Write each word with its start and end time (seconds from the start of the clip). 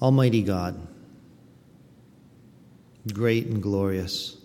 Almighty 0.00 0.42
God, 0.42 0.86
great 3.12 3.46
and 3.46 3.60
glorious, 3.60 4.36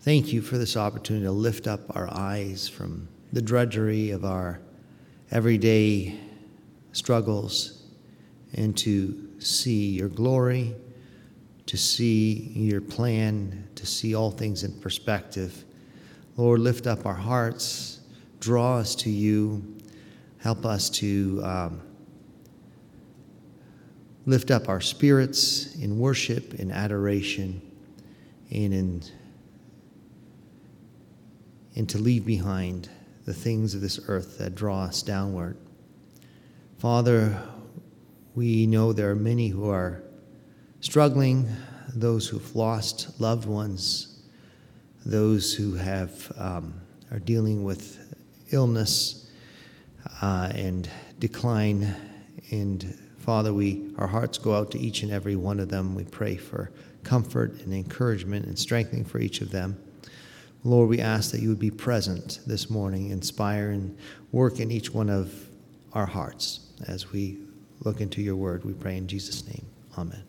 thank 0.00 0.32
you 0.32 0.42
for 0.42 0.58
this 0.58 0.76
opportunity 0.76 1.26
to 1.26 1.30
lift 1.30 1.68
up 1.68 1.94
our 1.94 2.12
eyes 2.12 2.66
from 2.68 3.08
the 3.32 3.40
drudgery 3.40 4.10
of 4.10 4.24
our 4.24 4.60
everyday 5.30 6.18
struggles 6.90 7.84
and 8.54 8.76
to 8.78 9.30
see 9.38 9.90
your 9.90 10.08
glory, 10.08 10.74
to 11.66 11.76
see 11.76 12.50
your 12.52 12.80
plan, 12.80 13.68
to 13.76 13.86
see 13.86 14.16
all 14.16 14.32
things 14.32 14.64
in 14.64 14.72
perspective. 14.80 15.64
Lord, 16.36 16.58
lift 16.58 16.88
up 16.88 17.06
our 17.06 17.14
hearts, 17.14 18.00
draw 18.40 18.78
us 18.78 18.96
to 18.96 19.10
you, 19.10 19.76
help 20.38 20.66
us 20.66 20.90
to. 20.90 21.40
Um, 21.44 21.82
lift 24.30 24.52
up 24.52 24.68
our 24.68 24.80
spirits 24.80 25.74
in 25.74 25.98
worship, 25.98 26.54
in 26.54 26.70
adoration, 26.70 27.60
and 28.52 28.72
in 28.72 29.02
and 31.74 31.88
to 31.88 31.98
leave 31.98 32.24
behind 32.24 32.88
the 33.26 33.34
things 33.34 33.74
of 33.74 33.80
this 33.80 33.98
earth 34.06 34.38
that 34.38 34.54
draw 34.54 34.82
us 34.84 35.02
downward. 35.02 35.56
Father, 36.78 37.42
we 38.34 38.66
know 38.66 38.92
there 38.92 39.10
are 39.10 39.16
many 39.16 39.48
who 39.48 39.68
are 39.68 40.02
struggling, 40.80 41.48
those 41.94 42.28
who've 42.28 42.54
lost 42.54 43.20
loved 43.20 43.46
ones, 43.46 44.22
those 45.04 45.54
who 45.54 45.74
have 45.74 46.32
um, 46.36 46.74
are 47.10 47.18
dealing 47.18 47.64
with 47.64 48.14
illness 48.52 49.30
uh, 50.22 50.52
and 50.54 50.88
decline 51.18 51.94
and 52.50 52.96
Father, 53.20 53.52
we, 53.52 53.92
our 53.98 54.06
hearts 54.06 54.38
go 54.38 54.54
out 54.54 54.70
to 54.70 54.78
each 54.78 55.02
and 55.02 55.12
every 55.12 55.36
one 55.36 55.60
of 55.60 55.68
them. 55.68 55.94
We 55.94 56.04
pray 56.04 56.36
for 56.36 56.70
comfort 57.04 57.60
and 57.60 57.72
encouragement 57.72 58.46
and 58.46 58.58
strengthening 58.58 59.04
for 59.04 59.18
each 59.20 59.42
of 59.42 59.50
them. 59.50 59.78
Lord, 60.64 60.88
we 60.88 61.00
ask 61.00 61.30
that 61.32 61.40
you 61.40 61.50
would 61.50 61.58
be 61.58 61.70
present 61.70 62.40
this 62.46 62.68
morning, 62.68 63.10
inspire 63.10 63.70
and 63.70 63.96
work 64.32 64.58
in 64.58 64.70
each 64.70 64.92
one 64.92 65.10
of 65.10 65.48
our 65.92 66.06
hearts 66.06 66.60
as 66.88 67.12
we 67.12 67.38
look 67.84 68.00
into 68.00 68.22
your 68.22 68.36
word. 68.36 68.64
We 68.64 68.72
pray 68.72 68.96
in 68.96 69.06
Jesus' 69.06 69.46
name. 69.46 69.66
Amen. 69.96 70.24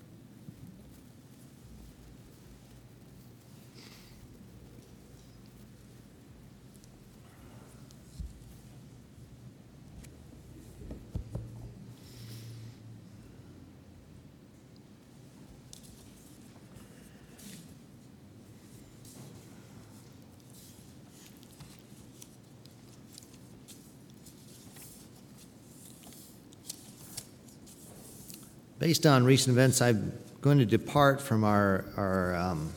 Based 28.82 29.06
on 29.06 29.26
recent 29.26 29.54
events, 29.54 29.80
I'm 29.80 30.12
going 30.42 30.58
to 30.58 30.66
depart 30.66 31.22
from 31.22 31.44
our, 31.44 31.86
our, 31.98 32.36
um, 32.36 32.74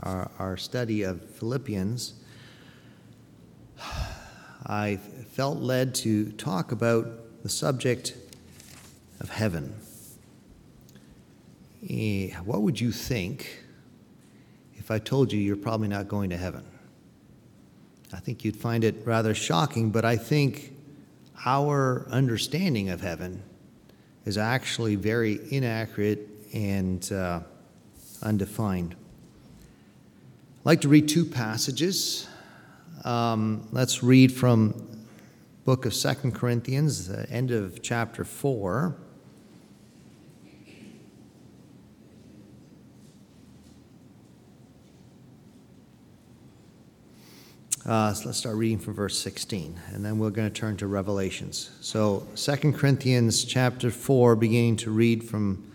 our, 0.00 0.30
our 0.38 0.56
study 0.56 1.02
of 1.02 1.22
Philippians. 1.32 2.14
I 4.66 4.96
felt 5.32 5.58
led 5.58 5.94
to 5.96 6.32
talk 6.32 6.72
about 6.72 7.42
the 7.42 7.50
subject 7.50 8.16
of 9.20 9.28
heaven. 9.28 9.74
Eh, 11.90 12.30
what 12.46 12.62
would 12.62 12.80
you 12.80 12.90
think 12.90 13.64
if 14.76 14.90
I 14.90 14.98
told 14.98 15.30
you 15.30 15.38
you're 15.38 15.56
probably 15.56 15.88
not 15.88 16.08
going 16.08 16.30
to 16.30 16.38
heaven? 16.38 16.64
I 18.14 18.18
think 18.20 18.46
you'd 18.46 18.56
find 18.56 18.82
it 18.82 19.02
rather 19.04 19.34
shocking, 19.34 19.90
but 19.90 20.06
I 20.06 20.16
think 20.16 20.72
our 21.44 22.06
understanding 22.08 22.88
of 22.88 23.02
heaven 23.02 23.42
is 24.24 24.38
actually 24.38 24.96
very 24.96 25.38
inaccurate 25.50 26.28
and 26.52 27.10
uh, 27.12 27.40
undefined. 28.22 28.94
I'd 30.60 30.66
like 30.66 30.80
to 30.82 30.88
read 30.88 31.08
two 31.08 31.24
passages. 31.24 32.26
Um, 33.04 33.68
let's 33.72 34.02
read 34.02 34.32
from 34.32 35.06
book 35.64 35.84
of 35.84 35.94
Second 35.94 36.34
Corinthians, 36.34 37.08
the 37.08 37.28
end 37.30 37.50
of 37.50 37.82
chapter 37.82 38.24
4. 38.24 38.96
Uh, 47.86 48.14
so 48.14 48.26
let's 48.26 48.38
start 48.38 48.56
reading 48.56 48.78
from 48.78 48.94
verse 48.94 49.18
16, 49.18 49.78
and 49.92 50.02
then 50.02 50.18
we're 50.18 50.30
going 50.30 50.50
to 50.50 50.60
turn 50.60 50.74
to 50.74 50.86
Revelations. 50.86 51.68
So, 51.82 52.26
2 52.34 52.72
Corinthians 52.72 53.44
chapter 53.44 53.90
4, 53.90 54.36
beginning 54.36 54.76
to 54.76 54.90
read 54.90 55.22
from 55.22 55.70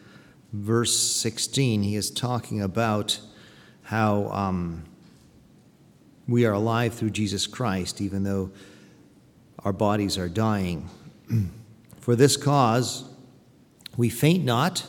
verse 0.51 0.97
16, 0.97 1.83
he 1.83 1.95
is 1.95 2.09
talking 2.09 2.63
about 2.63 3.19
how 3.83 4.25
um, 4.29 4.85
we 6.27 6.47
are 6.47 6.53
alive 6.53 6.95
through 6.95 7.11
Jesus 7.11 7.45
Christ, 7.45 8.01
even 8.01 8.23
though 8.23 8.49
our 9.63 9.73
bodies 9.73 10.17
are 10.17 10.29
dying. 10.29 10.89
For 11.99 12.15
this 12.15 12.37
cause, 12.37 13.03
we 13.97 14.09
faint 14.09 14.43
not 14.43 14.87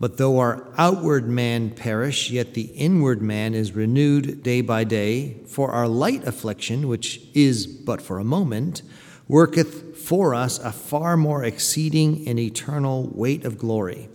but 0.00 0.16
though 0.16 0.38
our 0.38 0.66
outward 0.76 1.28
man 1.28 1.70
perish, 1.70 2.30
yet 2.30 2.54
the 2.54 2.70
inward 2.74 3.20
man 3.20 3.54
is 3.54 3.72
renewed 3.72 4.42
day 4.42 4.60
by 4.60 4.84
day. 4.84 5.38
For 5.46 5.72
our 5.72 5.88
light 5.88 6.24
affliction, 6.24 6.86
which 6.86 7.20
is 7.34 7.66
but 7.66 8.00
for 8.00 8.18
a 8.18 8.24
moment, 8.24 8.82
worketh 9.26 9.96
for 9.98 10.34
us 10.34 10.58
a 10.58 10.70
far 10.70 11.16
more 11.16 11.44
exceeding 11.44 12.28
and 12.28 12.38
eternal 12.38 13.10
weight 13.12 13.44
of 13.44 13.58
glory. 13.58 14.08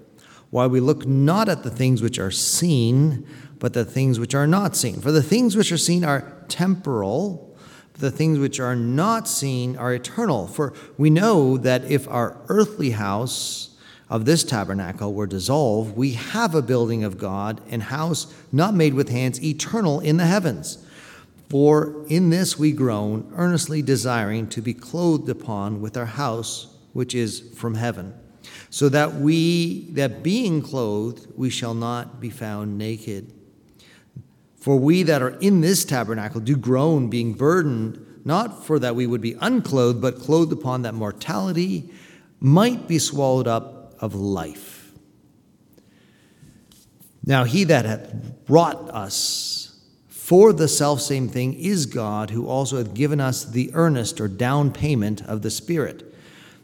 While 0.52 0.70
we 0.70 0.80
look 0.80 1.06
not 1.06 1.50
at 1.50 1.64
the 1.64 1.70
things 1.70 2.02
which 2.02 2.18
are 2.18 2.32
seen, 2.32 3.28
but 3.60 3.74
the 3.74 3.86
things 3.86 4.20
which 4.20 4.36
are 4.36 4.48
not 4.48 4.76
seen. 4.76 5.02
For 5.02 5.12
the 5.12 5.24
things 5.24 5.56
which 5.56 5.72
are 5.72 5.78
seen 5.78 6.06
are 6.06 6.46
temporal, 6.48 7.58
but 7.92 8.02
the 8.02 8.12
things 8.12 8.40
which 8.40 8.60
are 8.60 8.76
not 8.76 9.28
seen 9.28 9.76
are 9.76 9.94
eternal. 9.94 10.48
For 10.48 10.74
we 10.98 11.10
know 11.10 11.58
that 11.58 11.84
if 11.86 12.08
our 12.08 12.38
earthly 12.48 12.92
house, 12.92 13.73
of 14.14 14.26
this 14.26 14.44
tabernacle 14.44 15.12
were 15.12 15.26
dissolved, 15.26 15.98
we 15.98 16.12
have 16.12 16.54
a 16.54 16.62
building 16.62 17.04
of 17.04 17.18
God 17.18 17.60
and 17.68 17.82
house 17.82 18.32
not 18.52 18.76
made 18.76 18.94
with 18.94 19.10
hands, 19.10 19.44
eternal 19.44 20.00
in 20.02 20.18
the 20.18 20.28
heavens. 20.28 20.78
For 21.50 22.06
in 22.08 22.30
this 22.30 22.60
we 22.60 22.74
groan, 22.74 23.34
earnestly 23.36 23.82
desiring 23.82 24.48
to 24.50 24.62
be 24.62 24.76
clothed 24.76 25.28
upon 25.30 25.82
with 25.82 25.98
our 25.98 26.06
house 26.06 26.78
which 26.94 27.16
is 27.16 27.40
from 27.56 27.74
heaven, 27.74 28.14
so 28.70 28.88
that 28.88 29.16
we, 29.16 29.88
that 29.94 30.22
being 30.22 30.62
clothed, 30.62 31.26
we 31.36 31.50
shall 31.50 31.74
not 31.74 32.22
be 32.22 32.30
found 32.30 32.78
naked. 32.78 33.34
For 34.58 34.78
we 34.78 35.02
that 35.02 35.24
are 35.24 35.40
in 35.40 35.62
this 35.62 35.84
tabernacle 35.84 36.40
do 36.40 36.56
groan, 36.56 37.10
being 37.10 37.34
burdened, 37.34 38.22
not 38.24 38.64
for 38.64 38.78
that 38.78 38.96
we 38.96 39.08
would 39.08 39.22
be 39.22 39.36
unclothed, 39.42 40.02
but 40.02 40.20
clothed 40.20 40.54
upon 40.54 40.84
that 40.84 40.94
mortality 40.94 41.90
might 42.40 42.88
be 42.88 43.00
swallowed 43.00 43.48
up 43.48 43.73
of 44.04 44.14
life. 44.14 44.92
Now, 47.26 47.46
he 47.46 47.64
that 47.64 47.86
hath 47.86 48.46
brought 48.46 48.90
us 48.90 49.80
for 50.10 50.52
the 50.52 50.68
selfsame 50.68 51.30
thing 51.30 51.54
is 51.54 51.86
God, 51.86 52.30
who 52.30 52.46
also 52.46 52.78
hath 52.78 52.94
given 52.94 53.22
us 53.22 53.46
the 53.46 53.72
earnest 53.74 54.20
or 54.20 54.28
down 54.28 54.74
payment 54.74 55.22
of 55.22 55.42
the 55.42 55.50
Spirit. 55.50 56.14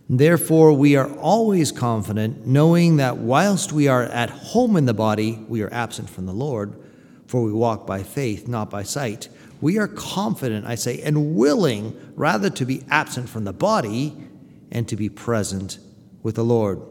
Therefore, 0.09 0.73
we 0.73 0.97
are 0.97 1.09
always 1.17 1.71
confident, 1.71 2.45
knowing 2.45 2.97
that 2.97 3.17
whilst 3.17 3.71
we 3.71 3.87
are 3.87 4.03
at 4.03 4.29
home 4.29 4.75
in 4.75 4.85
the 4.85 4.93
body, 4.93 5.45
we 5.47 5.61
are 5.61 5.73
absent 5.73 6.09
from 6.09 6.25
the 6.25 6.33
Lord, 6.33 6.77
for 7.25 7.41
we 7.41 7.53
walk 7.53 7.87
by 7.87 8.03
faith, 8.03 8.49
not 8.49 8.69
by 8.69 8.83
sight. 8.83 9.29
We 9.61 9.77
are 9.77 9.87
confident, 9.87 10.65
I 10.65 10.75
say, 10.75 11.01
and 11.01 11.35
willing 11.35 11.97
rather 12.15 12.49
to 12.49 12.65
be 12.65 12.83
absent 12.89 13.29
from 13.29 13.45
the 13.45 13.53
body 13.53 14.17
and 14.71 14.89
to 14.89 14.97
be 14.97 15.07
present 15.07 15.79
with 16.21 16.35
the 16.35 16.43
Lord. 16.43 16.81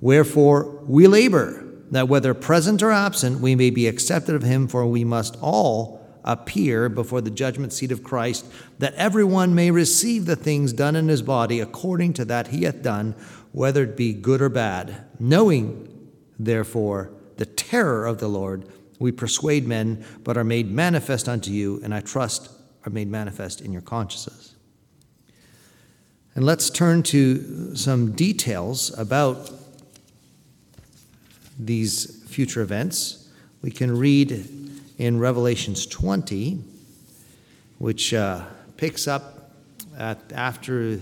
Wherefore 0.00 0.82
we 0.86 1.06
labor, 1.06 1.66
that 1.90 2.08
whether 2.08 2.34
present 2.34 2.82
or 2.82 2.92
absent, 2.92 3.40
we 3.40 3.54
may 3.54 3.70
be 3.70 3.86
accepted 3.86 4.34
of 4.34 4.42
him, 4.42 4.68
for 4.68 4.86
we 4.86 5.04
must 5.04 5.36
all 5.40 6.00
appear 6.24 6.88
before 6.88 7.20
the 7.20 7.30
judgment 7.30 7.72
seat 7.72 7.90
of 7.90 8.04
Christ, 8.04 8.46
that 8.78 8.94
everyone 8.94 9.54
may 9.54 9.70
receive 9.70 10.26
the 10.26 10.36
things 10.36 10.72
done 10.72 10.94
in 10.94 11.08
his 11.08 11.22
body 11.22 11.60
according 11.60 12.12
to 12.14 12.24
that 12.26 12.48
he 12.48 12.64
hath 12.64 12.82
done, 12.82 13.14
whether 13.52 13.84
it 13.84 13.96
be 13.96 14.12
good 14.12 14.40
or 14.40 14.48
bad. 14.48 15.04
Knowing, 15.18 16.10
therefore, 16.38 17.10
the 17.36 17.46
terror 17.46 18.06
of 18.06 18.18
the 18.18 18.28
Lord, 18.28 18.66
we 18.98 19.10
persuade 19.10 19.66
men, 19.66 20.04
but 20.22 20.36
are 20.36 20.44
made 20.44 20.70
manifest 20.70 21.28
unto 21.28 21.50
you, 21.50 21.80
and 21.82 21.94
I 21.94 22.00
trust 22.00 22.50
are 22.84 22.90
made 22.90 23.08
manifest 23.08 23.60
in 23.60 23.72
your 23.72 23.82
consciences. 23.82 24.54
And 26.34 26.44
let's 26.44 26.70
turn 26.70 27.02
to 27.04 27.74
some 27.74 28.12
details 28.12 28.96
about 28.98 29.50
these 31.66 32.24
future 32.26 32.62
events. 32.62 33.28
We 33.62 33.70
can 33.70 33.96
read 33.96 34.48
in 34.98 35.18
Revelations 35.18 35.86
20, 35.86 36.58
which 37.78 38.14
uh, 38.14 38.44
picks 38.76 39.06
up 39.08 39.52
at, 39.96 40.18
after 40.34 40.98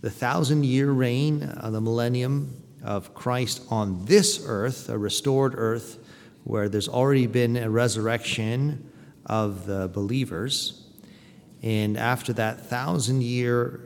the 0.00 0.10
thousand 0.10 0.64
year 0.64 0.90
reign 0.90 1.42
of 1.42 1.72
the 1.72 1.80
millennium 1.80 2.62
of 2.82 3.14
Christ 3.14 3.62
on 3.70 4.04
this 4.04 4.44
earth, 4.46 4.88
a 4.88 4.98
restored 4.98 5.54
earth 5.56 5.98
where 6.44 6.68
there's 6.68 6.88
already 6.88 7.26
been 7.26 7.56
a 7.56 7.70
resurrection 7.70 8.90
of 9.26 9.66
the 9.66 9.88
believers. 9.88 10.86
And 11.62 11.96
after 11.96 12.34
that 12.34 12.66
thousand 12.66 13.22
year, 13.22 13.80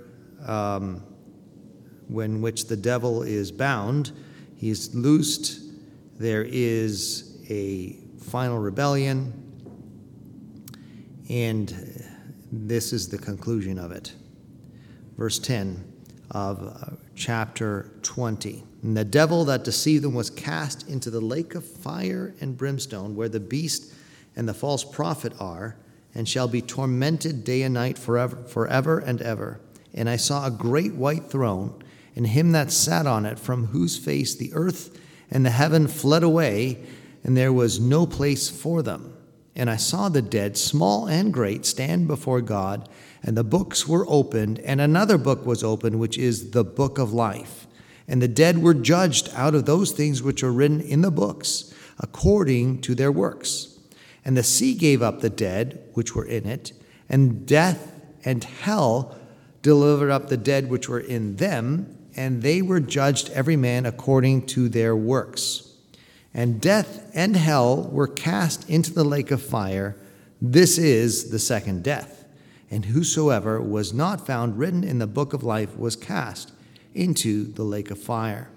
um, 0.44 1.02
when 2.08 2.40
which 2.40 2.66
the 2.66 2.76
devil 2.76 3.22
is 3.22 3.52
bound, 3.52 4.10
he's 4.56 4.94
loosed. 4.94 5.67
There 6.18 6.42
is 6.42 7.38
a 7.48 7.96
final 8.20 8.58
rebellion, 8.58 9.32
and 11.30 11.72
this 12.50 12.92
is 12.92 13.08
the 13.08 13.18
conclusion 13.18 13.78
of 13.78 13.92
it. 13.92 14.12
Verse 15.16 15.38
10 15.38 15.84
of 16.32 16.60
uh, 16.66 16.96
chapter 17.14 17.92
20. 18.02 18.64
And 18.82 18.96
the 18.96 19.04
devil 19.04 19.44
that 19.44 19.62
deceived 19.62 20.02
them 20.02 20.14
was 20.14 20.28
cast 20.28 20.88
into 20.88 21.08
the 21.08 21.20
lake 21.20 21.54
of 21.54 21.64
fire 21.64 22.34
and 22.40 22.56
brimstone, 22.56 23.14
where 23.14 23.28
the 23.28 23.38
beast 23.38 23.94
and 24.34 24.48
the 24.48 24.54
false 24.54 24.82
prophet 24.82 25.32
are, 25.38 25.76
and 26.16 26.28
shall 26.28 26.48
be 26.48 26.60
tormented 26.60 27.44
day 27.44 27.62
and 27.62 27.74
night 27.74 27.96
forever, 27.96 28.42
forever 28.42 28.98
and 28.98 29.22
ever. 29.22 29.60
And 29.94 30.10
I 30.10 30.16
saw 30.16 30.44
a 30.44 30.50
great 30.50 30.94
white 30.94 31.30
throne, 31.30 31.80
and 32.16 32.26
him 32.26 32.50
that 32.52 32.72
sat 32.72 33.06
on 33.06 33.24
it, 33.24 33.38
from 33.38 33.66
whose 33.66 33.96
face 33.96 34.34
the 34.34 34.52
earth 34.52 34.98
and 35.30 35.44
the 35.44 35.50
heaven 35.50 35.88
fled 35.88 36.22
away, 36.22 36.78
and 37.24 37.36
there 37.36 37.52
was 37.52 37.80
no 37.80 38.06
place 38.06 38.48
for 38.48 38.82
them. 38.82 39.14
And 39.54 39.68
I 39.68 39.76
saw 39.76 40.08
the 40.08 40.22
dead, 40.22 40.56
small 40.56 41.08
and 41.08 41.32
great, 41.32 41.66
stand 41.66 42.06
before 42.06 42.40
God, 42.40 42.88
and 43.22 43.36
the 43.36 43.44
books 43.44 43.88
were 43.88 44.06
opened, 44.08 44.60
and 44.60 44.80
another 44.80 45.18
book 45.18 45.44
was 45.44 45.64
opened, 45.64 45.98
which 45.98 46.16
is 46.16 46.52
the 46.52 46.64
book 46.64 46.98
of 46.98 47.12
life. 47.12 47.66
And 48.06 48.22
the 48.22 48.28
dead 48.28 48.62
were 48.62 48.74
judged 48.74 49.30
out 49.34 49.54
of 49.54 49.66
those 49.66 49.90
things 49.90 50.22
which 50.22 50.42
are 50.42 50.52
written 50.52 50.80
in 50.80 51.02
the 51.02 51.10
books, 51.10 51.74
according 51.98 52.80
to 52.82 52.94
their 52.94 53.12
works. 53.12 53.78
And 54.24 54.36
the 54.36 54.42
sea 54.42 54.74
gave 54.74 55.02
up 55.02 55.20
the 55.20 55.30
dead 55.30 55.82
which 55.94 56.14
were 56.14 56.24
in 56.24 56.46
it, 56.46 56.72
and 57.08 57.44
death 57.44 57.92
and 58.24 58.44
hell 58.44 59.18
delivered 59.62 60.10
up 60.10 60.28
the 60.28 60.36
dead 60.36 60.70
which 60.70 60.88
were 60.88 61.00
in 61.00 61.36
them, 61.36 61.97
and 62.18 62.42
they 62.42 62.60
were 62.60 62.80
judged 62.80 63.30
every 63.30 63.54
man 63.54 63.86
according 63.86 64.44
to 64.44 64.68
their 64.68 64.96
works. 64.96 65.72
And 66.34 66.60
death 66.60 67.08
and 67.14 67.36
hell 67.36 67.88
were 67.92 68.08
cast 68.08 68.68
into 68.68 68.92
the 68.92 69.04
lake 69.04 69.30
of 69.30 69.40
fire. 69.40 69.94
This 70.42 70.78
is 70.78 71.30
the 71.30 71.38
second 71.38 71.84
death. 71.84 72.24
And 72.72 72.86
whosoever 72.86 73.62
was 73.62 73.94
not 73.94 74.26
found 74.26 74.58
written 74.58 74.82
in 74.82 74.98
the 74.98 75.06
book 75.06 75.32
of 75.32 75.44
life 75.44 75.78
was 75.78 75.94
cast 75.94 76.50
into 76.92 77.44
the 77.52 77.62
lake 77.62 77.88
of 77.88 78.00
fire. 78.00 78.50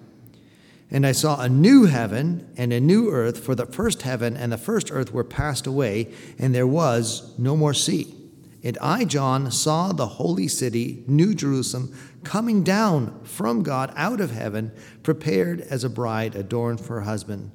And 0.90 1.06
I 1.06 1.12
saw 1.12 1.40
a 1.40 1.48
new 1.48 1.86
heaven 1.86 2.52
and 2.58 2.74
a 2.74 2.82
new 2.82 3.12
earth, 3.12 3.44
for 3.44 3.54
the 3.54 3.68
first 3.68 4.02
heaven 4.02 4.36
and 4.36 4.52
the 4.52 4.58
first 4.58 4.92
earth 4.92 5.14
were 5.14 5.24
passed 5.24 5.68
away, 5.68 6.12
and 6.40 6.54
there 6.54 6.68
was 6.68 7.38
no 7.38 7.56
more 7.56 7.76
sea. 7.76 8.16
And 8.64 8.78
I, 8.80 9.06
John, 9.06 9.50
saw 9.50 9.92
the 9.92 10.08
holy 10.08 10.48
city, 10.48 11.04
New 11.08 11.34
Jerusalem, 11.34 11.96
coming 12.24 12.64
down 12.64 13.24
from 13.24 13.64
God 13.64 13.94
out 13.96 14.22
of 14.22 14.32
heaven, 14.32 14.72
prepared 15.04 15.62
as 15.62 15.84
a 15.84 15.90
bride 15.90 16.36
adorned 16.36 16.82
for 16.82 16.96
her 16.96 17.02
husband. 17.02 17.52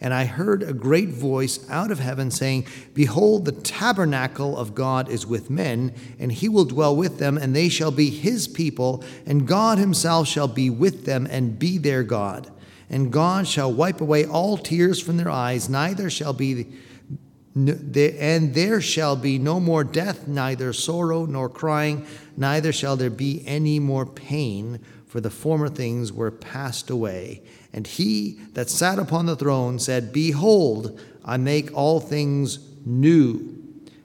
And 0.00 0.12
I 0.12 0.24
heard 0.24 0.62
a 0.62 0.72
great 0.72 1.10
voice 1.10 1.68
out 1.70 1.90
of 1.90 1.98
heaven 1.98 2.30
saying, 2.30 2.66
Behold, 2.92 3.44
the 3.44 3.52
tabernacle 3.52 4.56
of 4.58 4.74
God 4.74 5.08
is 5.08 5.26
with 5.26 5.48
men, 5.48 5.94
and 6.18 6.32
he 6.32 6.48
will 6.48 6.64
dwell 6.64 6.94
with 6.94 7.18
them, 7.18 7.38
and 7.38 7.54
they 7.54 7.68
shall 7.68 7.90
be 7.90 8.10
his 8.10 8.48
people, 8.48 9.02
and 9.24 9.46
God 9.46 9.78
himself 9.78 10.28
shall 10.28 10.48
be 10.48 10.68
with 10.68 11.06
them 11.06 11.26
and 11.30 11.58
be 11.58 11.78
their 11.78 12.02
God. 12.02 12.50
And 12.90 13.12
God 13.12 13.48
shall 13.48 13.72
wipe 13.72 14.00
away 14.00 14.26
all 14.26 14.58
tears 14.58 15.00
from 15.00 15.16
their 15.16 15.30
eyes, 15.30 15.68
neither 15.68 16.10
shall 16.10 16.34
be 16.34 16.66
and 17.54 18.54
there 18.54 18.80
shall 18.80 19.14
be 19.14 19.38
no 19.38 19.60
more 19.60 19.84
death, 19.84 20.26
neither 20.26 20.72
sorrow 20.72 21.24
nor 21.24 21.48
crying, 21.48 22.06
neither 22.36 22.72
shall 22.72 22.96
there 22.96 23.10
be 23.10 23.44
any 23.46 23.78
more 23.78 24.04
pain, 24.06 24.80
for 25.06 25.20
the 25.20 25.30
former 25.30 25.68
things 25.68 26.12
were 26.12 26.32
passed 26.32 26.90
away. 26.90 27.42
And 27.72 27.86
he 27.86 28.40
that 28.54 28.68
sat 28.68 28.98
upon 28.98 29.26
the 29.26 29.36
throne 29.36 29.78
said, 29.78 30.12
Behold, 30.12 31.00
I 31.24 31.36
make 31.36 31.72
all 31.72 32.00
things 32.00 32.58
new. 32.84 33.56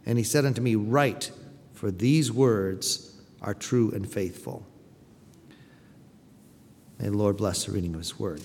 And 0.06 0.18
he 0.18 0.24
said 0.24 0.46
unto 0.46 0.62
me, 0.62 0.76
Write, 0.76 1.32
for 1.74 1.90
these 1.90 2.32
words 2.32 3.16
are 3.42 3.54
true 3.54 3.92
and 3.92 4.12
faithful. 4.12 4.66
May 7.00 7.10
the 7.10 7.18
Lord 7.18 7.38
bless 7.38 7.66
the 7.66 7.72
reading 7.72 7.94
of 7.94 8.02
his 8.02 8.20
word. 8.20 8.42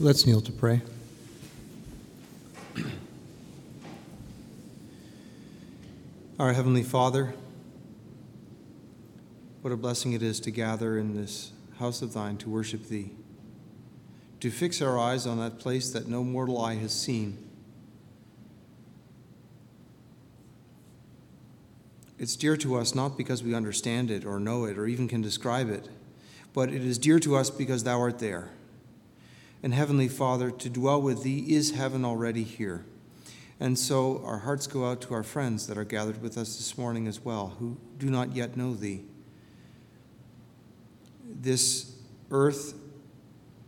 Let's 0.00 0.24
kneel 0.24 0.40
to 0.42 0.52
pray. 0.52 0.80
Our 6.38 6.52
Heavenly 6.52 6.84
Father, 6.84 7.34
what 9.60 9.72
a 9.72 9.76
blessing 9.76 10.12
it 10.12 10.22
is 10.22 10.38
to 10.38 10.52
gather 10.52 10.96
in 10.96 11.16
this 11.16 11.50
house 11.80 12.00
of 12.00 12.12
thine 12.12 12.36
to 12.36 12.48
worship 12.48 12.86
thee, 12.86 13.10
to 14.38 14.52
fix 14.52 14.80
our 14.80 14.96
eyes 14.96 15.26
on 15.26 15.40
that 15.40 15.58
place 15.58 15.90
that 15.90 16.06
no 16.06 16.22
mortal 16.22 16.60
eye 16.60 16.76
has 16.76 16.92
seen. 16.92 17.36
It's 22.20 22.36
dear 22.36 22.56
to 22.58 22.76
us 22.76 22.94
not 22.94 23.18
because 23.18 23.42
we 23.42 23.52
understand 23.52 24.12
it 24.12 24.24
or 24.24 24.38
know 24.38 24.64
it 24.64 24.78
or 24.78 24.86
even 24.86 25.08
can 25.08 25.22
describe 25.22 25.68
it, 25.68 25.88
but 26.54 26.68
it 26.68 26.84
is 26.84 26.98
dear 26.98 27.18
to 27.18 27.34
us 27.34 27.50
because 27.50 27.82
thou 27.82 27.98
art 27.98 28.20
there. 28.20 28.50
And 29.62 29.74
Heavenly 29.74 30.08
Father, 30.08 30.50
to 30.50 30.70
dwell 30.70 31.02
with 31.02 31.22
Thee 31.24 31.54
is 31.54 31.72
heaven 31.72 32.04
already 32.04 32.44
here. 32.44 32.84
And 33.60 33.76
so 33.76 34.22
our 34.24 34.38
hearts 34.38 34.68
go 34.68 34.88
out 34.88 35.00
to 35.02 35.14
our 35.14 35.24
friends 35.24 35.66
that 35.66 35.76
are 35.76 35.84
gathered 35.84 36.22
with 36.22 36.38
us 36.38 36.56
this 36.56 36.78
morning 36.78 37.08
as 37.08 37.24
well, 37.24 37.56
who 37.58 37.76
do 37.98 38.08
not 38.08 38.36
yet 38.36 38.56
know 38.56 38.74
Thee. 38.74 39.02
This 41.28 41.92
earth 42.30 42.74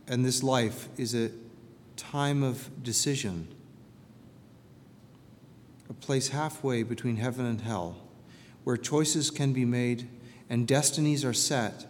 and 0.07 0.25
this 0.25 0.41
life 0.43 0.87
is 0.97 1.13
a 1.13 1.31
time 1.97 2.41
of 2.41 2.83
decision, 2.83 3.47
a 5.89 5.93
place 5.93 6.29
halfway 6.29 6.83
between 6.83 7.17
heaven 7.17 7.45
and 7.45 7.61
hell, 7.61 7.97
where 8.63 8.77
choices 8.77 9.29
can 9.29 9.51
be 9.51 9.65
made 9.65 10.07
and 10.49 10.67
destinies 10.67 11.25
are 11.25 11.33
set. 11.33 11.85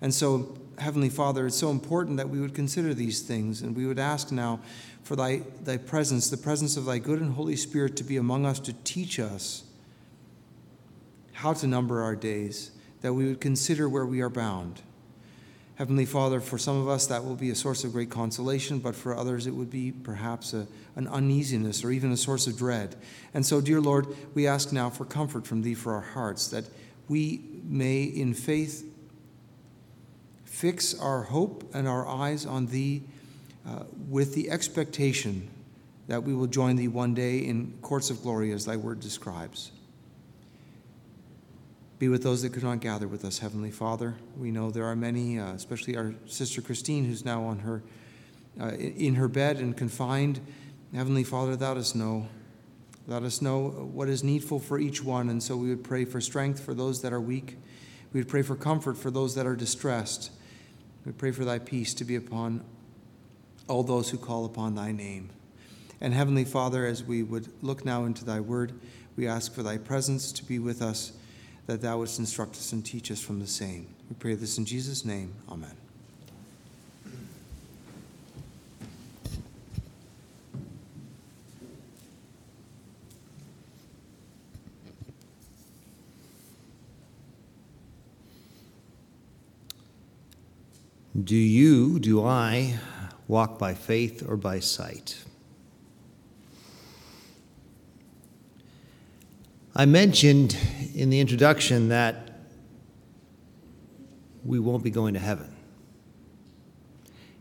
And 0.00 0.12
so 0.12 0.58
Heavenly 0.78 1.08
Father, 1.08 1.46
it's 1.46 1.56
so 1.56 1.70
important 1.70 2.18
that 2.18 2.28
we 2.28 2.40
would 2.40 2.54
consider 2.54 2.92
these 2.92 3.22
things 3.22 3.62
and 3.62 3.74
we 3.74 3.86
would 3.86 3.98
ask 3.98 4.30
now 4.30 4.60
for 5.02 5.16
thy, 5.16 5.42
thy 5.62 5.78
presence, 5.78 6.28
the 6.28 6.36
presence 6.36 6.76
of 6.76 6.84
thy 6.84 6.98
good 6.98 7.20
and 7.20 7.32
Holy 7.32 7.56
Spirit 7.56 7.96
to 7.96 8.04
be 8.04 8.16
among 8.16 8.44
us 8.44 8.60
to 8.60 8.72
teach 8.84 9.18
us 9.18 9.64
how 11.32 11.52
to 11.54 11.66
number 11.66 12.02
our 12.02 12.16
days, 12.16 12.72
that 13.00 13.14
we 13.14 13.26
would 13.26 13.40
consider 13.40 13.88
where 13.88 14.06
we 14.06 14.20
are 14.20 14.28
bound. 14.28 14.82
Heavenly 15.76 16.06
Father, 16.06 16.40
for 16.40 16.56
some 16.56 16.80
of 16.80 16.88
us 16.88 17.06
that 17.06 17.24
will 17.24 17.36
be 17.36 17.50
a 17.50 17.54
source 17.54 17.84
of 17.84 17.92
great 17.92 18.08
consolation, 18.08 18.78
but 18.78 18.94
for 18.94 19.14
others 19.14 19.46
it 19.46 19.50
would 19.50 19.70
be 19.70 19.92
perhaps 19.92 20.54
a, 20.54 20.66
an 20.96 21.06
uneasiness 21.08 21.84
or 21.84 21.90
even 21.90 22.10
a 22.10 22.16
source 22.16 22.46
of 22.46 22.56
dread. 22.56 22.96
And 23.34 23.44
so, 23.44 23.60
dear 23.60 23.80
Lord, 23.80 24.06
we 24.34 24.46
ask 24.46 24.72
now 24.72 24.88
for 24.88 25.04
comfort 25.04 25.46
from 25.46 25.60
Thee 25.60 25.74
for 25.74 25.94
our 25.94 26.00
hearts, 26.00 26.48
that 26.48 26.64
we 27.08 27.42
may 27.62 28.04
in 28.04 28.32
faith 28.32 28.90
fix 30.56 30.98
our 30.98 31.24
hope 31.24 31.70
and 31.74 31.86
our 31.86 32.08
eyes 32.08 32.46
on 32.46 32.64
Thee 32.64 33.02
uh, 33.68 33.82
with 34.08 34.34
the 34.34 34.50
expectation 34.50 35.50
that 36.08 36.22
we 36.22 36.32
will 36.34 36.46
join 36.46 36.76
Thee 36.76 36.88
one 36.88 37.12
day 37.12 37.40
in 37.40 37.76
courts 37.82 38.08
of 38.08 38.22
glory 38.22 38.52
as 38.52 38.64
Thy 38.64 38.76
word 38.76 38.98
describes. 38.98 39.70
Be 41.98 42.08
with 42.08 42.22
those 42.22 42.40
that 42.40 42.54
could 42.54 42.62
not 42.62 42.80
gather 42.80 43.06
with 43.06 43.22
us, 43.22 43.38
Heavenly 43.38 43.70
Father. 43.70 44.14
We 44.38 44.50
know 44.50 44.70
there 44.70 44.86
are 44.86 44.96
many, 44.96 45.38
uh, 45.38 45.52
especially 45.52 45.94
our 45.94 46.14
sister 46.24 46.62
Christine, 46.62 47.04
who's 47.04 47.22
now 47.22 47.44
on 47.44 47.58
her 47.58 47.82
uh, 48.58 48.70
in 48.70 49.16
her 49.16 49.28
bed 49.28 49.58
and 49.58 49.76
confined. 49.76 50.40
Heavenly 50.94 51.24
Father, 51.24 51.54
let 51.54 51.76
us 51.76 51.94
know. 51.94 52.28
Let 53.06 53.24
us 53.24 53.42
know 53.42 53.68
what 53.92 54.08
is 54.08 54.24
needful 54.24 54.60
for 54.60 54.78
each 54.78 55.04
one. 55.04 55.28
And 55.28 55.42
so 55.42 55.54
we 55.54 55.68
would 55.68 55.84
pray 55.84 56.06
for 56.06 56.18
strength 56.18 56.60
for 56.60 56.72
those 56.72 57.02
that 57.02 57.12
are 57.12 57.20
weak. 57.20 57.58
We 58.14 58.20
would 58.20 58.28
pray 58.28 58.40
for 58.40 58.56
comfort 58.56 58.96
for 58.96 59.10
those 59.10 59.34
that 59.34 59.46
are 59.46 59.54
distressed. 59.54 60.30
We 61.06 61.12
pray 61.12 61.30
for 61.30 61.44
thy 61.44 61.60
peace 61.60 61.94
to 61.94 62.04
be 62.04 62.16
upon 62.16 62.64
all 63.68 63.84
those 63.84 64.10
who 64.10 64.18
call 64.18 64.44
upon 64.44 64.74
thy 64.74 64.90
name. 64.90 65.30
And 66.00 66.12
Heavenly 66.12 66.44
Father, 66.44 66.84
as 66.84 67.04
we 67.04 67.22
would 67.22 67.48
look 67.62 67.84
now 67.84 68.04
into 68.04 68.24
thy 68.24 68.40
word, 68.40 68.72
we 69.16 69.28
ask 69.28 69.54
for 69.54 69.62
thy 69.62 69.78
presence 69.78 70.32
to 70.32 70.44
be 70.44 70.58
with 70.58 70.82
us, 70.82 71.12
that 71.66 71.80
thou 71.80 71.98
wouldst 71.98 72.18
instruct 72.18 72.56
us 72.56 72.72
and 72.72 72.84
teach 72.84 73.10
us 73.12 73.20
from 73.20 73.38
the 73.38 73.46
same. 73.46 73.86
We 74.10 74.16
pray 74.18 74.34
this 74.34 74.58
in 74.58 74.66
Jesus' 74.66 75.04
name. 75.04 75.32
Amen. 75.48 75.85
Do 91.24 91.36
you, 91.36 91.98
do 91.98 92.22
I, 92.22 92.78
walk 93.26 93.58
by 93.58 93.72
faith 93.72 94.22
or 94.28 94.36
by 94.36 94.60
sight? 94.60 95.24
I 99.74 99.86
mentioned 99.86 100.56
in 100.94 101.08
the 101.08 101.20
introduction 101.20 101.88
that 101.88 102.40
we 104.44 104.58
won't 104.58 104.84
be 104.84 104.90
going 104.90 105.14
to 105.14 105.20
heaven. 105.20 105.54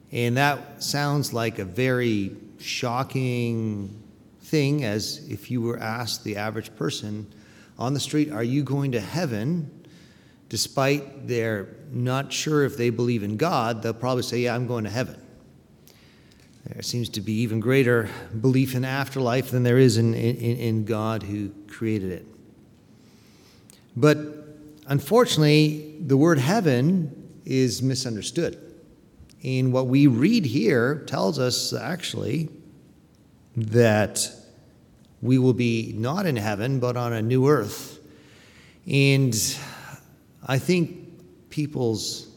And 0.10 0.38
that 0.38 0.82
sounds 0.82 1.34
like 1.34 1.60
a 1.60 1.66
very 1.66 2.38
shocking 2.60 4.02
thing, 4.40 4.86
as 4.86 5.28
if 5.30 5.52
you 5.52 5.62
were 5.62 5.80
asked 5.80 6.24
the 6.24 6.38
average 6.38 6.74
person 6.78 7.28
on 7.78 7.94
the 7.94 8.00
street, 8.00 8.32
Are 8.32 8.44
you 8.44 8.64
going 8.64 8.94
to 8.94 9.02
heaven? 9.02 9.70
Despite 10.56 11.28
they're 11.28 11.68
not 11.92 12.32
sure 12.32 12.64
if 12.64 12.78
they 12.78 12.90
believe 12.90 13.24
in 13.24 13.36
God, 13.36 13.84
they'll 13.84 13.94
probably 13.94 14.24
say, 14.24 14.40
Yeah, 14.40 14.56
I'm 14.56 14.68
going 14.68 14.86
to 14.86 14.90
heaven. 14.90 15.22
There 16.66 16.82
seems 16.82 17.10
to 17.10 17.20
be 17.20 17.34
even 17.42 17.60
greater 17.60 18.10
belief 18.40 18.74
in 18.74 18.86
afterlife 18.86 19.52
than 19.52 19.64
there 19.64 19.78
is 19.78 19.98
in, 19.98 20.14
in, 20.14 20.38
in 20.38 20.86
God 20.86 21.24
who 21.24 21.50
created 21.68 22.14
it. 22.14 22.26
But 23.98 24.18
unfortunately, 24.88 25.98
the 26.00 26.16
word 26.16 26.40
heaven 26.40 27.42
is 27.44 27.84
misunderstood. 27.84 28.58
And 29.44 29.74
what 29.74 29.88
we 29.88 30.08
read 30.08 30.46
here 30.46 31.04
tells 31.06 31.38
us 31.38 31.74
actually 31.74 32.48
that 33.58 34.26
we 35.22 35.38
will 35.38 35.52
be 35.52 35.94
not 35.98 36.26
in 36.26 36.38
heaven, 36.38 36.80
but 36.80 36.96
on 36.96 37.12
a 37.12 37.22
new 37.22 37.50
earth. 37.50 38.00
And 38.88 39.36
I 40.46 40.60
think 40.60 41.50
people's 41.50 42.28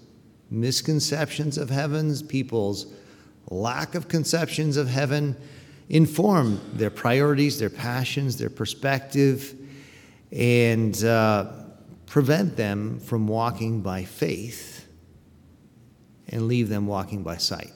misconceptions 0.51 1.59
of 1.59 1.69
heavens, 1.69 2.23
people's 2.23 2.87
lack 3.51 3.95
of 3.95 4.09
conceptions 4.09 4.77
of 4.77 4.89
heaven 4.89 5.37
inform 5.89 6.61
their 6.75 6.91
priorities, 6.91 7.59
their 7.59 7.71
passions, 7.71 8.39
their 8.39 8.51
perspective, 8.51 9.55
and 10.33 11.03
uh, 11.05 11.51
prevent 12.07 12.57
them 12.57 13.01
from 13.01 13.27
walking 13.27 13.81
by 13.81 14.05
faith 14.05 14.87
and 16.29 16.47
leave 16.47 16.69
them 16.69 16.87
walking 16.87 17.23
by 17.23 17.37
sight. 17.37 17.73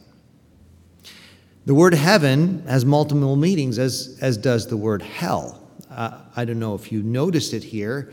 The 1.65 1.75
word 1.75 1.95
heaven 1.95 2.65
has 2.67 2.85
multiple 2.85 3.37
meanings, 3.37 3.79
as, 3.79 4.19
as 4.21 4.37
does 4.37 4.67
the 4.67 4.77
word 4.77 5.01
hell. 5.01 5.71
Uh, 5.91 6.19
I 6.35 6.45
don't 6.45 6.59
know 6.59 6.75
if 6.75 6.91
you 6.91 7.03
noticed 7.03 7.55
it 7.55 7.63
here. 7.63 8.13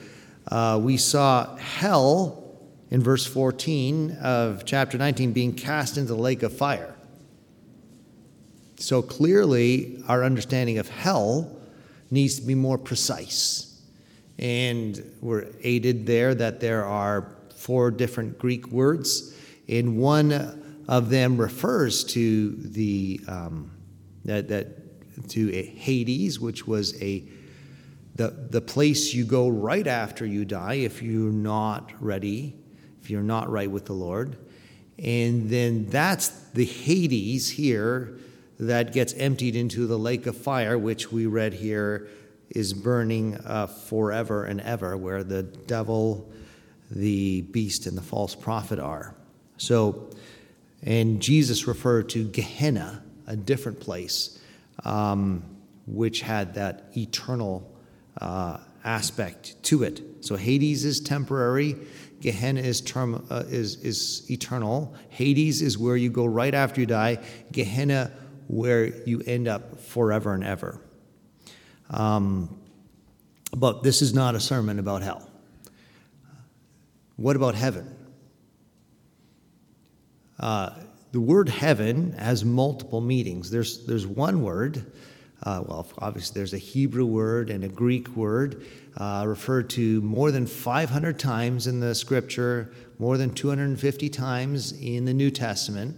Uh, 0.50 0.80
we 0.82 0.98
saw 0.98 1.56
hell 1.58 2.58
in 2.90 3.04
verse 3.04 3.26
14 3.26 4.18
of 4.22 4.66
chapter 4.66 4.98
19 4.98 5.32
being 5.32 5.54
cast 5.54 5.98
into 5.98 6.14
the 6.14 6.20
lake 6.20 6.42
of 6.42 6.52
fire. 6.52 6.96
So 8.78 9.02
clearly, 9.02 10.04
our 10.08 10.24
understanding 10.24 10.80
of 10.80 10.90
hell 10.90 11.56
needs 12.10 12.40
to 12.40 12.42
be 12.42 12.56
more 12.56 12.78
precise. 12.78 13.80
And 14.40 15.04
we're 15.22 15.48
aided 15.62 16.08
there 16.08 16.34
that 16.34 16.60
there 16.62 16.86
are 16.86 17.36
four 17.56 17.92
different 17.92 18.40
Greek 18.40 18.68
words, 18.68 19.36
and 19.68 19.98
one 19.98 20.84
of 20.88 21.10
them 21.10 21.38
refers 21.38 22.04
to 22.06 22.56
the 22.56 23.20
um, 23.28 23.70
that, 24.26 24.48
that 24.48 25.30
to 25.30 25.52
Hades, 25.52 26.40
which 26.40 26.66
was 26.66 27.00
a 27.02 27.24
the, 28.20 28.36
the 28.50 28.60
place 28.60 29.14
you 29.14 29.24
go 29.24 29.48
right 29.48 29.88
after 29.88 30.26
you 30.26 30.44
die 30.44 30.74
if 30.74 31.02
you're 31.02 31.32
not 31.32 31.94
ready, 32.02 32.54
if 33.02 33.10
you're 33.10 33.22
not 33.22 33.50
right 33.50 33.72
with 33.72 33.86
the 33.86 33.94
Lord. 33.94 34.38
And 35.02 35.50
then 35.50 35.86
that's 35.86 36.28
the 36.28 36.66
Hades 36.66 37.50
here 37.52 38.18
that 38.60 38.92
gets 38.92 39.14
emptied 39.14 39.56
into 39.56 39.88
the 39.88 39.98
lake 39.98 40.28
of 40.28 40.36
fire, 40.36 40.78
which 40.78 41.14
we 41.14 41.28
read 41.28 41.54
here 41.54 42.10
is 42.50 42.74
burning 42.74 43.36
uh, 43.46 43.68
forever 43.68 44.44
and 44.44 44.60
ever, 44.60 44.98
where 44.98 45.24
the 45.24 45.44
devil, 45.44 46.30
the 46.92 47.44
beast, 47.44 47.86
and 47.86 47.98
the 47.98 48.02
false 48.02 48.36
prophet 48.36 48.80
are. 48.80 49.16
So, 49.56 50.10
and 50.84 51.22
Jesus 51.22 51.68
referred 51.68 52.10
to 52.10 52.28
Gehenna, 52.28 53.02
a 53.28 53.38
different 53.38 53.80
place, 53.80 54.38
um, 54.84 55.42
which 55.88 56.20
had 56.20 56.56
that 56.56 56.92
eternal 56.98 57.79
uh, 58.20 58.58
aspect 58.84 59.62
to 59.64 59.84
it. 59.84 60.02
So 60.22 60.36
Hades 60.36 60.86
is 60.86 61.00
temporary. 61.00 61.76
Gehenna 62.22 62.62
is, 62.62 62.82
term, 62.82 63.26
uh, 63.30 63.44
is, 63.48 63.78
is 63.78 64.30
eternal. 64.30 64.94
Hades 65.10 65.62
is 65.62 65.78
where 65.78 65.96
you 65.96 66.10
go 66.10 66.26
right 66.26 66.54
after 66.54 66.82
you 66.82 66.88
die. 66.88 67.20
Gehenna 67.52 68.12
where 68.48 68.86
you 69.08 69.22
end 69.26 69.48
up 69.48 69.80
forever 69.80 70.34
and 70.34 70.44
ever. 70.44 70.82
Um, 71.90 72.60
but 73.56 73.84
this 73.84 74.02
is 74.02 74.14
not 74.14 74.36
a 74.36 74.40
sermon 74.40 74.80
about 74.80 75.02
hell. 75.02 75.30
What 77.16 77.36
about 77.36 77.56
heaven? 77.56 77.96
Uh, 80.40 80.72
the 81.12 81.20
word 81.20 81.50
heaven 81.50 82.14
has 82.14 82.46
multiple 82.46 83.02
meanings. 83.02 83.52
There's, 83.52 83.86
there's 83.86 84.08
one 84.08 84.42
word, 84.42 84.92
uh, 85.44 85.64
well, 85.66 85.88
obviously, 86.00 86.40
there's 86.40 86.54
a 86.54 86.58
Hebrew 86.58 87.06
word 87.06 87.50
and 87.50 87.64
a 87.64 87.70
Greek 87.70 88.10
word 88.10 88.66
uh, 88.98 89.24
referred 89.26 89.70
to 89.72 90.02
more 90.02 90.32
than 90.32 90.46
500 90.46 91.18
times 91.18 91.68
in 91.68 91.80
the 91.80 91.96
scripture, 91.96 92.74
more 92.98 93.18
than 93.18 93.34
250 93.34 94.10
times 94.10 94.74
in 94.82 95.06
the 95.06 95.14
New 95.14 95.32
Testament. 95.32 95.98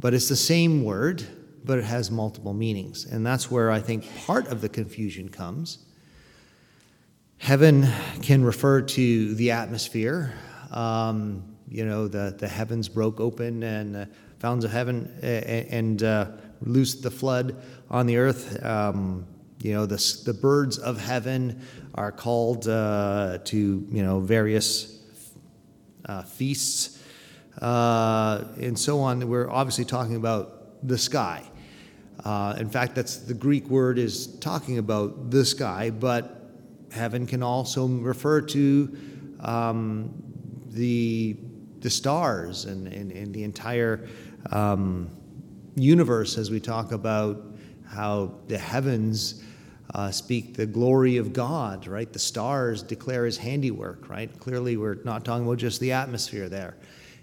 But 0.00 0.14
it's 0.14 0.28
the 0.28 0.36
same 0.36 0.82
word 0.82 1.24
but 1.64 1.78
it 1.78 1.84
has 1.84 2.10
multiple 2.10 2.52
meanings. 2.52 3.04
And 3.04 3.24
that's 3.24 3.50
where 3.50 3.70
I 3.70 3.80
think 3.80 4.08
part 4.26 4.48
of 4.48 4.60
the 4.60 4.68
confusion 4.68 5.28
comes. 5.28 5.78
Heaven 7.38 7.86
can 8.22 8.44
refer 8.44 8.82
to 8.82 9.34
the 9.34 9.50
atmosphere. 9.50 10.32
Um, 10.70 11.56
you 11.68 11.84
know, 11.84 12.08
the, 12.08 12.34
the 12.38 12.48
heavens 12.48 12.88
broke 12.88 13.20
open 13.20 13.62
and 13.62 13.94
the 13.94 14.08
fountains 14.38 14.64
of 14.64 14.70
heaven 14.70 15.18
and, 15.22 15.68
and 15.68 16.02
uh, 16.02 16.26
loosed 16.64 17.02
the 17.02 17.10
flood 17.10 17.56
on 17.90 18.06
the 18.06 18.16
earth. 18.16 18.64
Um, 18.64 19.26
you 19.60 19.72
know, 19.72 19.86
the, 19.86 20.22
the 20.24 20.34
birds 20.34 20.78
of 20.78 21.00
heaven 21.00 21.62
are 21.94 22.10
called 22.10 22.66
uh, 22.66 23.38
to, 23.44 23.86
you 23.90 24.02
know, 24.02 24.18
various 24.18 25.00
uh, 26.06 26.22
feasts 26.22 27.00
uh, 27.60 28.44
and 28.60 28.78
so 28.78 29.00
on. 29.00 29.28
We're 29.28 29.50
obviously 29.50 29.84
talking 29.84 30.16
about 30.16 30.86
the 30.86 30.98
sky. 30.98 31.44
Uh, 32.24 32.56
in 32.58 32.68
fact, 32.68 32.94
that's 32.94 33.16
the 33.18 33.34
Greek 33.34 33.68
word 33.68 33.98
is 33.98 34.26
talking 34.38 34.78
about 34.78 35.30
the 35.30 35.44
sky, 35.44 35.90
but 35.90 36.50
heaven 36.90 37.26
can 37.26 37.42
also 37.42 37.86
refer 37.86 38.40
to 38.40 38.96
um, 39.40 40.12
the 40.68 41.36
the 41.80 41.90
stars 41.90 42.64
and, 42.64 42.86
and, 42.86 43.10
and 43.10 43.34
the 43.34 43.42
entire 43.42 44.08
um, 44.50 45.10
universe 45.74 46.38
as 46.38 46.50
we 46.50 46.60
talk 46.60 46.92
about 46.92 47.42
how 47.86 48.34
the 48.48 48.58
heavens 48.58 49.42
uh, 49.94 50.10
speak 50.10 50.54
the 50.54 50.66
glory 50.66 51.18
of 51.18 51.32
God, 51.32 51.86
right? 51.86 52.10
The 52.10 52.18
stars 52.18 52.82
declare 52.82 53.26
his 53.26 53.36
handiwork, 53.36 54.08
right? 54.08 54.30
Clearly, 54.40 54.76
we're 54.76 54.98
not 55.04 55.24
talking 55.24 55.46
about 55.46 55.58
just 55.58 55.80
the 55.80 55.92
atmosphere 55.92 56.48
there. 56.48 56.76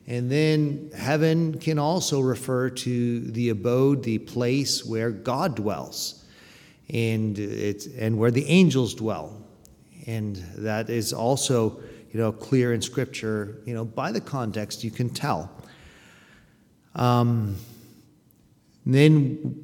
And 0.07 0.29
then 0.29 0.91
heaven 0.95 1.59
can 1.59 1.77
also 1.77 2.19
refer 2.19 2.69
to 2.69 3.19
the 3.19 3.49
abode, 3.49 4.03
the 4.03 4.17
place 4.19 4.83
where 4.83 5.11
God 5.11 5.55
dwells, 5.55 6.25
and 6.89 7.37
it's 7.37 7.85
and 7.85 8.17
where 8.17 8.31
the 8.31 8.45
angels 8.47 8.95
dwell, 8.95 9.39
and 10.07 10.37
that 10.57 10.89
is 10.89 11.13
also 11.13 11.79
you 12.11 12.19
know 12.19 12.31
clear 12.31 12.73
in 12.73 12.81
Scripture. 12.81 13.61
You 13.65 13.75
know 13.75 13.85
by 13.85 14.11
the 14.11 14.21
context 14.21 14.83
you 14.83 14.89
can 14.89 15.09
tell. 15.09 15.51
Um, 16.95 17.55
then 18.93 19.63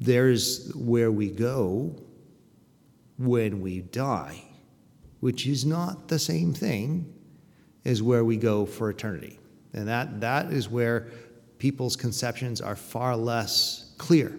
there's 0.00 0.72
where 0.74 1.10
we 1.10 1.30
go 1.30 1.94
when 3.18 3.60
we 3.60 3.80
die, 3.80 4.42
which 5.20 5.46
is 5.46 5.64
not 5.64 6.08
the 6.08 6.18
same 6.18 6.52
thing 6.54 7.12
as 7.84 8.02
where 8.02 8.24
we 8.24 8.36
go 8.36 8.64
for 8.64 8.90
eternity. 8.90 9.38
And 9.72 9.88
that, 9.88 10.20
that 10.20 10.52
is 10.52 10.68
where 10.68 11.08
people's 11.58 11.96
conceptions 11.96 12.60
are 12.60 12.76
far 12.76 13.16
less 13.16 13.92
clear. 13.98 14.38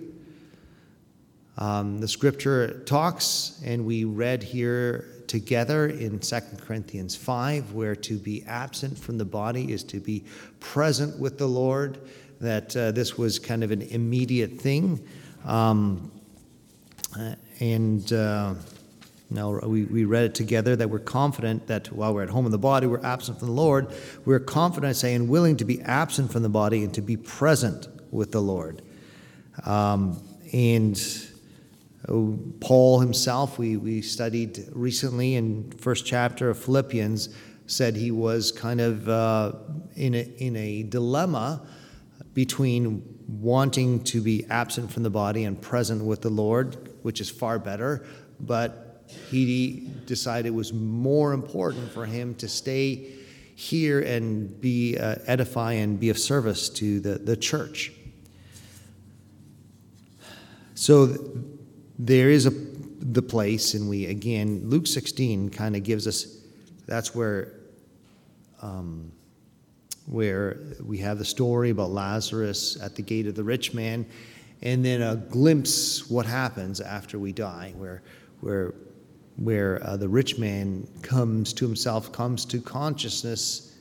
Um, 1.57 1.99
the 1.99 2.07
scripture 2.07 2.81
talks, 2.85 3.61
and 3.65 3.85
we 3.85 4.05
read 4.05 4.41
here 4.41 5.07
together 5.27 5.87
in 5.87 6.19
2 6.19 6.39
Corinthians 6.57 7.15
5, 7.15 7.73
where 7.73 7.95
to 7.95 8.17
be 8.17 8.43
absent 8.45 8.97
from 8.97 9.17
the 9.17 9.25
body 9.25 9.71
is 9.71 9.83
to 9.83 9.99
be 9.99 10.23
present 10.59 11.19
with 11.19 11.37
the 11.37 11.47
Lord, 11.47 11.99
that 12.41 12.75
uh, 12.75 12.91
this 12.91 13.17
was 13.17 13.39
kind 13.39 13.63
of 13.63 13.71
an 13.71 13.81
immediate 13.81 14.59
thing. 14.59 15.05
Um, 15.45 16.11
and 17.59 18.11
uh, 18.13 18.53
Now, 19.31 19.59
we, 19.59 19.83
we 19.83 20.05
read 20.05 20.23
it 20.23 20.35
together 20.35 20.75
that 20.75 20.89
we're 20.89 20.99
confident 20.99 21.67
that 21.67 21.91
while 21.91 22.13
we're 22.13 22.23
at 22.23 22.29
home 22.29 22.45
in 22.45 22.51
the 22.51 22.57
body, 22.57 22.87
we're 22.87 23.05
absent 23.05 23.37
from 23.37 23.49
the 23.49 23.53
Lord. 23.53 23.87
We're 24.25 24.39
confident, 24.39 24.89
I 24.89 24.93
say, 24.93 25.13
and 25.13 25.29
willing 25.29 25.57
to 25.57 25.65
be 25.65 25.81
absent 25.81 26.31
from 26.31 26.41
the 26.41 26.49
body 26.49 26.83
and 26.83 26.93
to 26.95 27.01
be 27.01 27.15
present 27.15 27.87
with 28.11 28.31
the 28.31 28.41
Lord. 28.41 28.81
Um, 29.65 30.23
and 30.51 30.99
oh, 32.07 32.39
Paul 32.59 33.01
himself, 33.01 33.59
we, 33.59 33.77
we 33.77 34.01
studied 34.01 34.65
recently 34.71 35.35
in 35.35 35.71
first 35.73 36.07
chapter 36.07 36.49
of 36.49 36.57
Philippians, 36.57 37.29
said 37.67 37.95
he 37.95 38.09
was 38.09 38.51
kind 38.51 38.81
of 38.81 39.07
uh, 39.07 39.51
in, 39.95 40.15
a, 40.15 40.23
in 40.37 40.55
a 40.55 40.83
dilemma 40.83 41.67
between 42.39 43.03
wanting 43.27 44.01
to 44.01 44.21
be 44.21 44.45
absent 44.49 44.89
from 44.89 45.03
the 45.03 45.09
body 45.09 45.43
and 45.43 45.61
present 45.61 46.01
with 46.01 46.21
the 46.21 46.29
Lord, 46.29 46.89
which 47.01 47.19
is 47.19 47.29
far 47.29 47.59
better, 47.59 48.05
but 48.39 49.03
he 49.29 49.89
decided 50.05 50.45
it 50.45 50.53
was 50.53 50.71
more 50.71 51.33
important 51.33 51.91
for 51.91 52.05
him 52.05 52.33
to 52.35 52.47
stay 52.47 53.11
here 53.55 53.99
and 53.99 54.61
be 54.61 54.97
uh, 54.97 55.15
edify 55.25 55.73
and 55.73 55.99
be 55.99 56.09
of 56.09 56.17
service 56.17 56.69
to 56.69 57.01
the, 57.01 57.15
the 57.17 57.35
church. 57.35 57.91
So 60.75 61.17
there 61.97 62.29
is 62.29 62.45
a 62.45 62.51
the 62.51 63.21
place, 63.21 63.73
and 63.73 63.89
we 63.89 64.05
again 64.05 64.61
Luke 64.69 64.87
16 64.87 65.49
kind 65.49 65.75
of 65.75 65.83
gives 65.83 66.07
us 66.07 66.37
that's 66.87 67.13
where 67.13 67.51
um, 68.61 69.11
where 70.09 70.57
we 70.83 70.97
have 70.97 71.19
the 71.19 71.25
story 71.25 71.69
about 71.69 71.91
Lazarus 71.91 72.77
at 72.81 72.95
the 72.95 73.01
gate 73.01 73.27
of 73.27 73.35
the 73.35 73.43
rich 73.43 73.73
man, 73.73 74.05
and 74.61 74.83
then 74.83 75.01
a 75.01 75.15
glimpse 75.15 76.09
what 76.09 76.25
happens 76.25 76.81
after 76.81 77.19
we 77.19 77.31
die, 77.31 77.73
where 77.77 78.01
where 78.41 78.73
where 79.37 79.81
uh, 79.85 79.95
the 79.95 80.09
rich 80.09 80.37
man 80.37 80.85
comes 81.01 81.53
to 81.53 81.65
himself, 81.65 82.11
comes 82.11 82.43
to 82.43 82.59
consciousness 82.59 83.77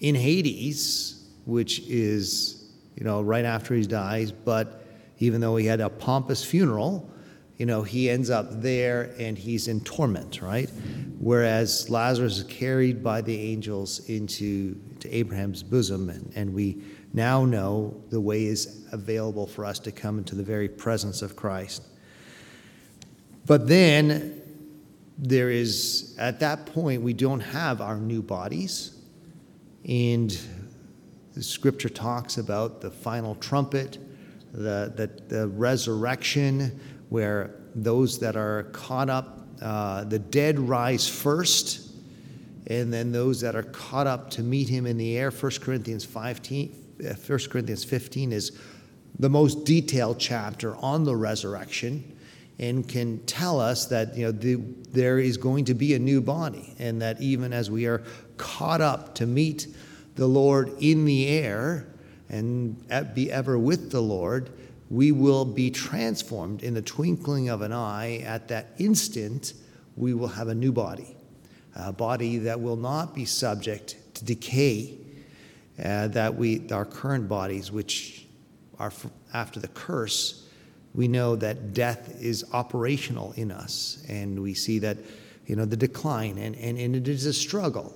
in 0.00 0.14
Hades, 0.14 1.28
which 1.44 1.80
is, 1.88 2.70
you 2.96 3.04
know, 3.04 3.22
right 3.22 3.44
after 3.44 3.74
he 3.74 3.82
dies. 3.82 4.30
But 4.30 4.86
even 5.18 5.40
though 5.40 5.56
he 5.56 5.66
had 5.66 5.80
a 5.80 5.88
pompous 5.88 6.44
funeral, 6.44 7.10
you 7.56 7.66
know, 7.66 7.82
he 7.82 8.10
ends 8.10 8.28
up 8.28 8.60
there 8.60 9.14
and 9.18 9.38
he's 9.38 9.68
in 9.68 9.80
torment, 9.80 10.42
right? 10.42 10.70
Whereas 11.18 11.88
Lazarus 11.88 12.38
is 12.38 12.44
carried 12.44 13.02
by 13.02 13.22
the 13.22 13.38
angels 13.52 14.00
into 14.08 14.74
to 15.00 15.10
Abraham's 15.10 15.62
bosom, 15.62 16.10
and, 16.10 16.32
and 16.36 16.52
we 16.52 16.82
now 17.12 17.44
know 17.44 18.02
the 18.10 18.20
way 18.20 18.44
is 18.44 18.86
available 18.92 19.46
for 19.46 19.64
us 19.64 19.78
to 19.80 19.92
come 19.92 20.18
into 20.18 20.34
the 20.34 20.42
very 20.42 20.68
presence 20.68 21.22
of 21.22 21.36
Christ. 21.36 21.82
But 23.46 23.68
then 23.68 24.42
there 25.16 25.50
is, 25.50 26.14
at 26.18 26.40
that 26.40 26.66
point, 26.66 27.00
we 27.02 27.14
don't 27.14 27.40
have 27.40 27.80
our 27.80 27.96
new 27.96 28.22
bodies. 28.22 28.92
And 29.88 30.38
the 31.34 31.42
scripture 31.42 31.88
talks 31.88 32.38
about 32.38 32.80
the 32.80 32.90
final 32.90 33.34
trumpet, 33.36 33.98
the, 34.52 34.92
the, 34.94 35.34
the 35.34 35.48
resurrection, 35.48 36.78
where 37.08 37.54
those 37.74 38.18
that 38.20 38.36
are 38.36 38.64
caught 38.72 39.10
up, 39.10 39.46
uh, 39.62 40.04
the 40.04 40.18
dead 40.18 40.58
rise 40.58 41.08
first, 41.08 41.92
and 42.66 42.92
then 42.92 43.12
those 43.12 43.40
that 43.40 43.54
are 43.54 43.62
caught 43.62 44.06
up 44.06 44.30
to 44.30 44.42
meet 44.42 44.68
him 44.68 44.86
in 44.86 44.96
the 44.96 45.16
air. 45.16 45.30
1 45.30 45.52
Corinthians 45.60 46.04
15, 46.04 46.68
1 46.98 47.10
uh, 47.10 47.38
Corinthians 47.48 47.84
15 47.84 48.32
is 48.32 48.58
the 49.18 49.30
most 49.30 49.64
detailed 49.64 50.18
chapter 50.18 50.76
on 50.76 51.04
the 51.04 51.14
resurrection 51.14 52.16
and 52.58 52.88
can 52.88 53.18
tell 53.26 53.60
us 53.60 53.86
that 53.86 54.16
you 54.16 54.24
know 54.24 54.32
the, 54.32 54.56
there 54.92 55.18
is 55.18 55.36
going 55.36 55.64
to 55.64 55.74
be 55.74 55.94
a 55.94 55.98
new 55.98 56.20
body 56.20 56.74
and 56.78 57.00
that 57.02 57.20
even 57.20 57.52
as 57.52 57.70
we 57.70 57.86
are 57.86 58.02
caught 58.36 58.80
up 58.80 59.14
to 59.14 59.26
meet 59.26 59.66
the 60.16 60.26
lord 60.26 60.72
in 60.80 61.04
the 61.04 61.28
air 61.28 61.86
and 62.28 62.76
be 63.14 63.30
ever 63.30 63.58
with 63.58 63.90
the 63.90 64.00
lord 64.00 64.50
we 64.90 65.12
will 65.12 65.44
be 65.44 65.70
transformed 65.70 66.62
in 66.62 66.74
the 66.74 66.82
twinkling 66.82 67.48
of 67.48 67.62
an 67.62 67.72
eye 67.72 68.18
at 68.18 68.48
that 68.48 68.68
instant 68.78 69.54
we 69.96 70.14
will 70.14 70.28
have 70.28 70.48
a 70.48 70.54
new 70.54 70.72
body 70.72 71.16
a 71.74 71.92
body 71.92 72.38
that 72.38 72.60
will 72.60 72.76
not 72.76 73.14
be 73.14 73.24
subject 73.24 73.96
to 74.14 74.24
decay 74.24 74.96
uh, 75.82 76.08
that 76.08 76.34
we 76.34 76.68
our 76.70 76.84
current 76.84 77.28
bodies 77.28 77.70
which 77.70 78.26
are 78.78 78.92
after 79.32 79.60
the 79.60 79.68
curse 79.68 80.46
we 80.96 81.08
know 81.08 81.36
that 81.36 81.74
death 81.74 82.20
is 82.22 82.44
operational 82.54 83.32
in 83.36 83.52
us, 83.52 84.02
and 84.08 84.42
we 84.42 84.54
see 84.54 84.78
that, 84.78 84.96
you 85.46 85.54
know, 85.54 85.66
the 85.66 85.76
decline, 85.76 86.38
and, 86.38 86.56
and, 86.56 86.78
and 86.78 86.96
it 86.96 87.06
is 87.06 87.26
a 87.26 87.34
struggle. 87.34 87.94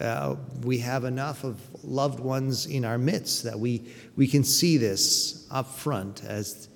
Uh, 0.00 0.36
we 0.62 0.78
have 0.78 1.04
enough 1.04 1.44
of 1.44 1.60
loved 1.84 2.20
ones 2.20 2.66
in 2.66 2.84
our 2.84 2.98
midst 2.98 3.44
that 3.44 3.58
we, 3.58 3.82
we 4.16 4.26
can 4.26 4.42
see 4.42 4.76
this 4.76 5.46
up 5.50 5.66
front 5.66 6.24
as 6.24 6.68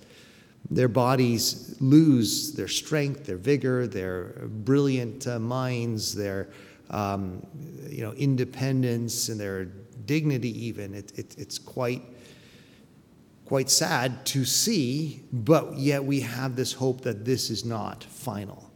their 0.70 0.88
bodies 0.88 1.76
lose 1.80 2.52
their 2.52 2.68
strength, 2.68 3.24
their 3.24 3.36
vigor, 3.38 3.86
their 3.86 4.46
brilliant 4.48 5.26
uh, 5.26 5.38
minds, 5.38 6.14
their 6.14 6.48
um, 6.90 7.46
you 7.88 8.02
know 8.02 8.12
independence, 8.12 9.28
and 9.28 9.40
their 9.40 9.64
dignity. 10.04 10.66
Even 10.66 10.94
it, 10.94 11.18
it, 11.18 11.34
it's 11.38 11.58
quite 11.58 12.02
quite 13.46 13.70
sad 13.70 14.26
to 14.26 14.44
see, 14.44 15.22
but 15.32 15.78
yet 15.78 16.04
we 16.04 16.20
have 16.20 16.54
this 16.54 16.74
hope 16.74 17.00
that 17.00 17.24
this 17.24 17.48
is 17.48 17.64
not 17.64 18.04
final. 18.04 18.67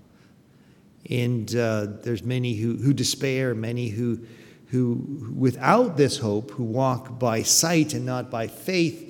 And 1.11 1.55
uh, 1.55 1.87
there's 2.03 2.23
many 2.23 2.55
who, 2.55 2.77
who 2.77 2.93
despair, 2.93 3.55
many 3.55 3.89
who, 3.89 4.21
who, 4.69 5.33
without 5.37 5.97
this 5.97 6.19
hope, 6.19 6.51
who 6.53 6.65
walk 6.65 7.19
by 7.19 7.43
sight 7.43 7.95
and 7.95 8.07
not 8.07 8.31
by 8.31 8.47
faith, 8.47 9.09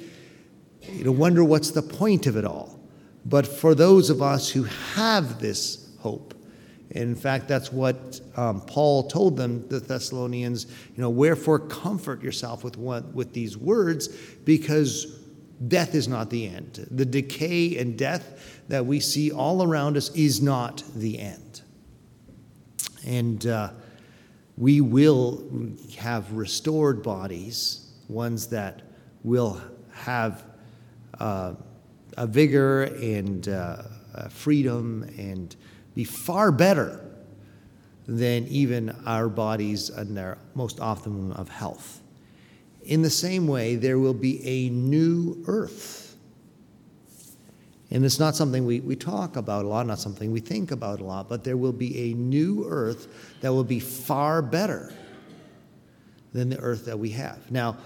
you 0.91 1.05
know, 1.05 1.13
wonder 1.13 1.45
what's 1.45 1.71
the 1.71 1.83
point 1.83 2.27
of 2.27 2.37
it 2.37 2.45
all. 2.45 2.81
But 3.25 3.47
for 3.47 3.75
those 3.75 4.11
of 4.11 4.21
us 4.21 4.49
who 4.49 4.65
have 4.95 5.41
this 5.41 5.91
hope, 6.01 6.35
in 6.91 7.15
fact, 7.15 7.49
that's 7.49 7.73
what 7.73 8.21
um, 8.37 8.61
Paul 8.63 9.09
told 9.09 9.37
them, 9.37 9.67
the 9.69 9.81
Thessalonians, 9.81 10.67
you 10.95 11.01
know, 11.01 11.09
wherefore 11.09 11.59
comfort 11.59 12.23
yourself 12.23 12.65
with, 12.65 12.77
what, 12.77 13.15
with 13.15 13.33
these 13.33 13.57
words, 13.57 14.09
because 14.45 15.23
Death 15.69 15.95
is 15.95 16.09
not 16.09 16.31
the 16.31 16.49
end. 16.49 16.87
The 16.91 17.05
decay 17.05 17.77
and 17.79 17.97
death 17.97 18.63
that 18.69 18.85
we 18.85 19.01
see 19.01 19.31
all 19.31 19.63
around 19.63 19.97
us 19.97 20.11
is 20.15 20.43
not 20.43 20.83
the 20.95 21.19
end. 21.21 21.52
And 23.07 23.47
uh, 23.47 23.71
we 24.57 24.81
will 24.81 25.45
have 25.99 26.33
restored 26.33 27.03
bodies, 27.03 27.93
ones 28.09 28.47
that 28.49 28.83
will 29.25 29.61
have 29.93 30.45
uh, 31.19 31.55
a 32.17 32.27
vigor 32.27 32.85
and 32.85 33.49
uh, 33.49 33.83
a 34.15 34.31
freedom 34.31 35.05
and 35.17 35.55
be 35.95 36.05
far 36.05 36.53
better 36.53 37.01
than 38.07 38.47
even 38.49 38.91
our 39.07 39.29
bodies 39.29 39.91
in 39.91 40.15
their 40.15 40.39
most 40.55 40.81
optimum 40.81 41.33
of 41.33 41.49
health. 41.49 42.01
In 42.83 43.03
the 43.03 43.11
same 43.11 43.47
way, 43.47 43.77
there 43.77 43.99
will 43.99 44.15
be 44.15 44.45
a 44.45 44.69
new 44.71 45.43
earth. 45.47 46.02
And 47.93 48.07
it's 48.07 48.19
not 48.19 48.35
something 48.35 48.65
we, 48.65 48.81
we 48.81 48.97
talk 48.97 49.37
about 49.37 49.67
a 49.67 49.69
lot, 49.69 49.87
not 49.87 49.99
something 49.99 50.33
we 50.33 50.41
think 50.41 50.71
about 50.71 51.01
a 51.01 51.05
lot, 51.05 51.29
but 51.29 51.45
there 51.45 51.59
will 51.59 51.75
be 51.75 52.11
a 52.11 52.15
new 52.15 52.67
earth 52.67 53.07
that 53.43 53.53
will 53.53 53.65
be 53.65 53.81
far 53.81 54.41
better 54.41 54.95
than 56.33 56.49
the 56.49 56.59
earth 56.59 56.87
that 56.87 56.99
we 56.99 57.11
have. 57.11 57.51
Now, 57.51 57.77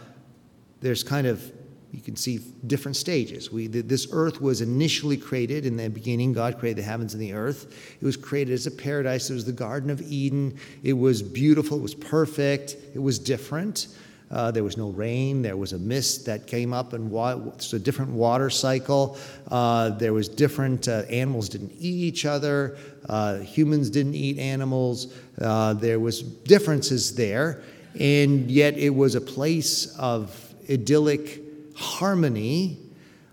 there's 0.81 1.03
kind 1.03 1.27
of, 1.27 1.53
you 1.91 2.01
can 2.01 2.15
see 2.15 2.39
different 2.69 2.95
stages. 2.95 3.51
We, 3.51 3.67
this 3.67 4.07
earth 4.13 4.41
was 4.41 4.61
initially 4.61 5.17
created 5.17 5.67
in 5.67 5.77
the 5.77 5.91
beginning. 5.91 6.33
God 6.33 6.61
created 6.61 6.85
the 6.85 6.87
heavens 6.89 7.13
and 7.13 7.21
the 7.21 7.33
earth. 7.33 7.97
It 8.01 8.05
was 8.05 8.17
created 8.17 8.53
as 8.53 8.69
a 8.69 8.71
paradise. 8.71 9.29
It 9.29 9.35
was 9.35 9.45
the 9.45 9.51
Garden 9.51 9.91
of 9.91 10.01
Eden. 10.03 10.57
It 10.85 10.93
was 10.93 11.21
beautiful. 11.21 11.79
It 11.79 11.83
was 11.83 11.97
perfect. 11.97 12.77
It 12.95 13.01
was 13.01 13.19
different. 13.19 13.89
Uh, 14.31 14.51
there 14.51 14.65
was 14.65 14.77
no 14.77 14.91
rain. 14.91 15.41
There 15.43 15.57
was 15.57 15.73
a 15.73 15.79
mist 15.79 16.27
that 16.27 16.47
came 16.47 16.73
up, 16.73 16.93
and 16.95 17.11
wa- 17.11 17.39
it's 17.55 17.73
a 17.73 17.79
different 17.79 18.11
water 18.11 18.51
cycle. 18.51 19.17
Uh, 19.51 19.91
there 19.91 20.13
was 20.13 20.29
different 20.29 20.89
uh, 20.89 21.03
animals 21.09 21.49
didn't 21.49 21.73
eat 21.79 22.03
each 22.03 22.25
other. 22.25 22.77
Uh, 23.09 23.39
humans 23.39 23.89
didn't 23.89 24.15
eat 24.15 24.39
animals. 24.39 25.15
Uh, 25.41 25.75
there 25.75 26.01
was 26.01 26.23
differences 26.23 27.15
there, 27.15 27.63
and 28.01 28.51
yet 28.51 28.77
it 28.77 28.91
was 28.91 29.15
a 29.15 29.21
place 29.21 29.97
of 29.97 30.53
idyllic 30.69 31.41
harmony. 31.77 32.79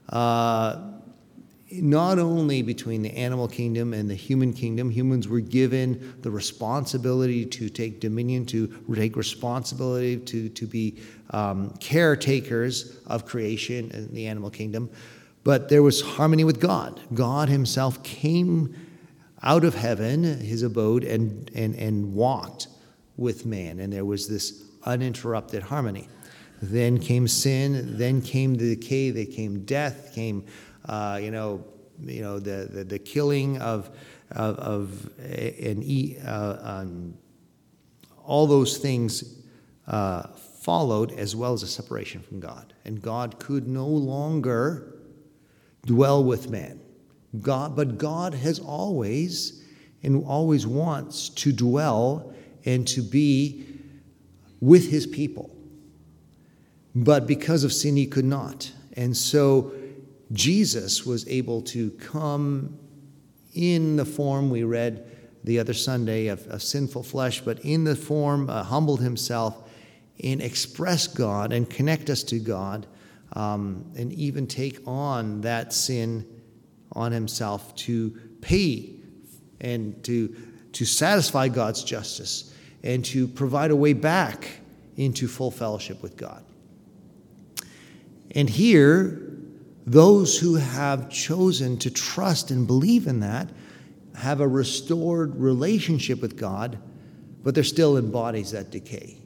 Uh, 0.10 0.93
not 1.82 2.20
only 2.20 2.62
between 2.62 3.02
the 3.02 3.12
animal 3.12 3.48
kingdom 3.48 3.94
and 3.94 4.10
the 4.10 4.16
human 4.16 4.54
kingdom, 4.54 4.90
humans 4.90 5.28
were 5.28 5.40
given 5.40 6.16
the 6.22 6.32
responsibility 6.32 7.46
to 7.46 7.70
take 7.70 8.00
dominion, 8.00 8.46
to 8.48 8.68
take 8.96 9.16
responsibility, 9.16 10.18
to, 10.18 10.50
to 10.50 10.68
be 10.68 11.02
um, 11.32 11.72
caretakers 11.80 12.98
of 13.08 13.26
creation 13.26 13.90
in 13.92 14.14
the 14.14 14.28
animal 14.28 14.50
kingdom. 14.50 14.90
But 15.44 15.70
there 15.70 15.84
was 15.84 16.02
harmony 16.02 16.44
with 16.44 16.60
God. 16.60 17.02
God 17.14 17.50
Himself 17.50 18.02
came 18.04 18.76
out 19.44 19.66
of 19.66 19.76
heaven, 19.76 20.24
his 20.24 20.64
abode, 20.64 21.04
and, 21.04 21.52
and, 21.54 21.76
and 21.76 22.14
walked 22.14 22.68
with 23.18 23.46
man. 23.46 23.80
And 23.80 23.92
there 23.92 24.06
was 24.06 24.28
this 24.28 24.64
uninterrupted 24.86 25.64
harmony. 25.64 26.08
Then 26.62 26.98
came 26.98 27.28
sin, 27.28 27.98
then 27.98 28.22
came 28.22 28.56
the 28.56 28.76
decay, 28.76 29.12
then 29.12 29.26
came 29.26 29.66
death, 29.66 30.14
came, 30.16 30.46
uh, 30.86 31.20
you 31.22 31.32
know, 31.32 31.64
you 32.02 32.22
know 32.22 32.40
the, 32.40 32.68
the, 32.72 32.84
the 32.84 33.00
killing 33.00 33.62
of, 33.62 33.90
of, 34.32 34.58
of 34.60 35.10
and 35.20 36.18
uh, 36.26 36.58
um, 36.62 37.14
all 38.24 38.48
those 38.48 38.78
things 38.78 39.42
uh, 39.88 40.24
followed, 40.62 41.12
as 41.12 41.36
well 41.36 41.54
as 41.54 41.64
a 41.64 41.68
separation 41.68 42.22
from 42.22 42.40
God. 42.40 42.74
And 42.86 43.02
God 43.02 43.40
could 43.40 43.68
no 43.68 43.88
longer 43.88 44.96
dwell 45.86 46.24
with 46.24 46.50
man. 46.50 46.80
God, 47.42 47.76
but 47.76 47.98
God 47.98 48.34
has 48.34 48.60
always 48.60 49.64
and 50.04 50.24
always 50.26 50.68
wants 50.68 51.30
to 51.30 51.52
dwell 51.52 52.34
and 52.66 52.88
to 52.90 53.02
be 53.02 53.66
with 54.62 54.90
his 54.90 55.08
people. 55.08 55.50
But 56.96 57.26
because 57.28 57.64
of 57.64 57.74
sin, 57.74 57.96
he 57.98 58.06
could 58.06 58.26
not. 58.26 58.72
And 58.96 59.16
so 59.18 59.74
Jesus 60.34 61.06
was 61.06 61.28
able 61.28 61.62
to 61.62 61.92
come 61.92 62.78
in 63.54 63.96
the 63.96 64.06
form 64.06 64.50
we 64.50 64.64
read 64.64 65.10
the 65.44 65.60
other 65.60 65.74
Sunday 65.74 66.28
of, 66.28 66.46
of 66.48 66.62
sinful 66.64 67.04
flesh, 67.04 67.42
but 67.42 67.60
in 67.60 67.84
the 67.84 67.96
form, 67.96 68.50
uh, 68.50 68.64
humbled 68.64 69.02
himself 69.02 69.70
and 70.24 70.42
express 70.42 71.08
God 71.08 71.52
and 71.52 71.70
connect 71.70 72.10
us 72.10 72.24
to 72.24 72.40
God 72.40 72.88
um, 73.34 73.92
and 73.96 74.14
even 74.14 74.48
take 74.48 74.80
on 74.88 75.42
that 75.42 75.74
sin 75.74 76.26
on 76.94 77.12
himself 77.12 77.76
to 77.76 78.12
pay 78.42 78.92
and 79.60 80.04
to, 80.04 80.36
to 80.74 80.86
satisfy 80.86 81.48
God's 81.48 81.84
justice 81.84 82.54
and 82.84 83.04
to 83.06 83.28
provide 83.28 83.72
a 83.72 83.76
way 83.76 83.94
back 83.94 84.50
into 84.98 85.28
full 85.28 85.52
fellowship 85.52 86.02
with 86.04 86.16
God. 86.16 86.44
And 88.36 88.50
here, 88.50 89.33
those 89.86 90.38
who 90.38 90.56
have 90.56 91.10
chosen 91.10 91.78
to 91.80 91.92
trust 91.92 92.52
and 92.52 92.66
believe 92.66 93.08
in 93.08 93.20
that 93.20 93.50
have 94.16 94.42
a 94.42 94.48
restored 94.48 95.36
relationship 95.36 96.22
with 96.22 96.38
God, 96.38 96.78
but 97.44 97.56
they're 97.56 97.64
still 97.64 97.98
in 97.98 98.12
bodies 98.12 98.52
that 98.52 98.70
decay. 98.70 99.18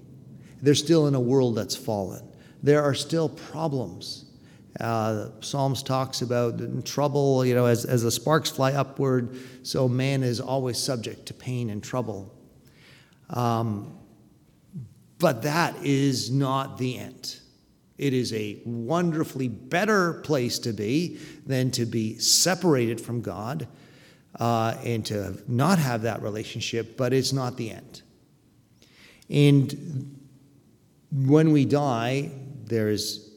They're 0.61 0.75
still 0.75 1.07
in 1.07 1.15
a 1.15 1.19
world 1.19 1.55
that's 1.55 1.75
fallen. 1.75 2.27
There 2.63 2.81
are 2.81 2.95
still 2.95 3.29
problems. 3.29 4.25
Uh, 4.79 5.29
Psalms 5.41 5.83
talks 5.83 6.21
about 6.21 6.85
trouble, 6.85 7.45
you 7.45 7.53
know, 7.53 7.65
as, 7.65 7.85
as 7.85 8.03
the 8.03 8.11
sparks 8.11 8.49
fly 8.49 8.73
upward, 8.73 9.37
so 9.63 9.87
man 9.87 10.23
is 10.23 10.39
always 10.39 10.77
subject 10.77 11.25
to 11.27 11.33
pain 11.33 11.69
and 11.69 11.83
trouble. 11.83 12.33
Um, 13.29 13.97
but 15.19 15.43
that 15.43 15.75
is 15.83 16.31
not 16.31 16.77
the 16.77 16.97
end. 16.97 17.39
It 17.97 18.13
is 18.13 18.31
a 18.33 18.61
wonderfully 18.65 19.47
better 19.47 20.13
place 20.13 20.59
to 20.59 20.73
be 20.73 21.19
than 21.45 21.71
to 21.71 21.85
be 21.85 22.19
separated 22.19 23.01
from 23.01 23.21
God 23.21 23.67
uh, 24.39 24.75
and 24.83 25.05
to 25.07 25.41
not 25.47 25.79
have 25.79 26.03
that 26.03 26.21
relationship, 26.21 26.95
but 26.95 27.13
it's 27.13 27.33
not 27.33 27.57
the 27.57 27.71
end. 27.71 28.01
And 29.29 30.19
when 31.11 31.51
we 31.51 31.65
die, 31.65 32.31
there 32.65 32.89
is 32.89 33.31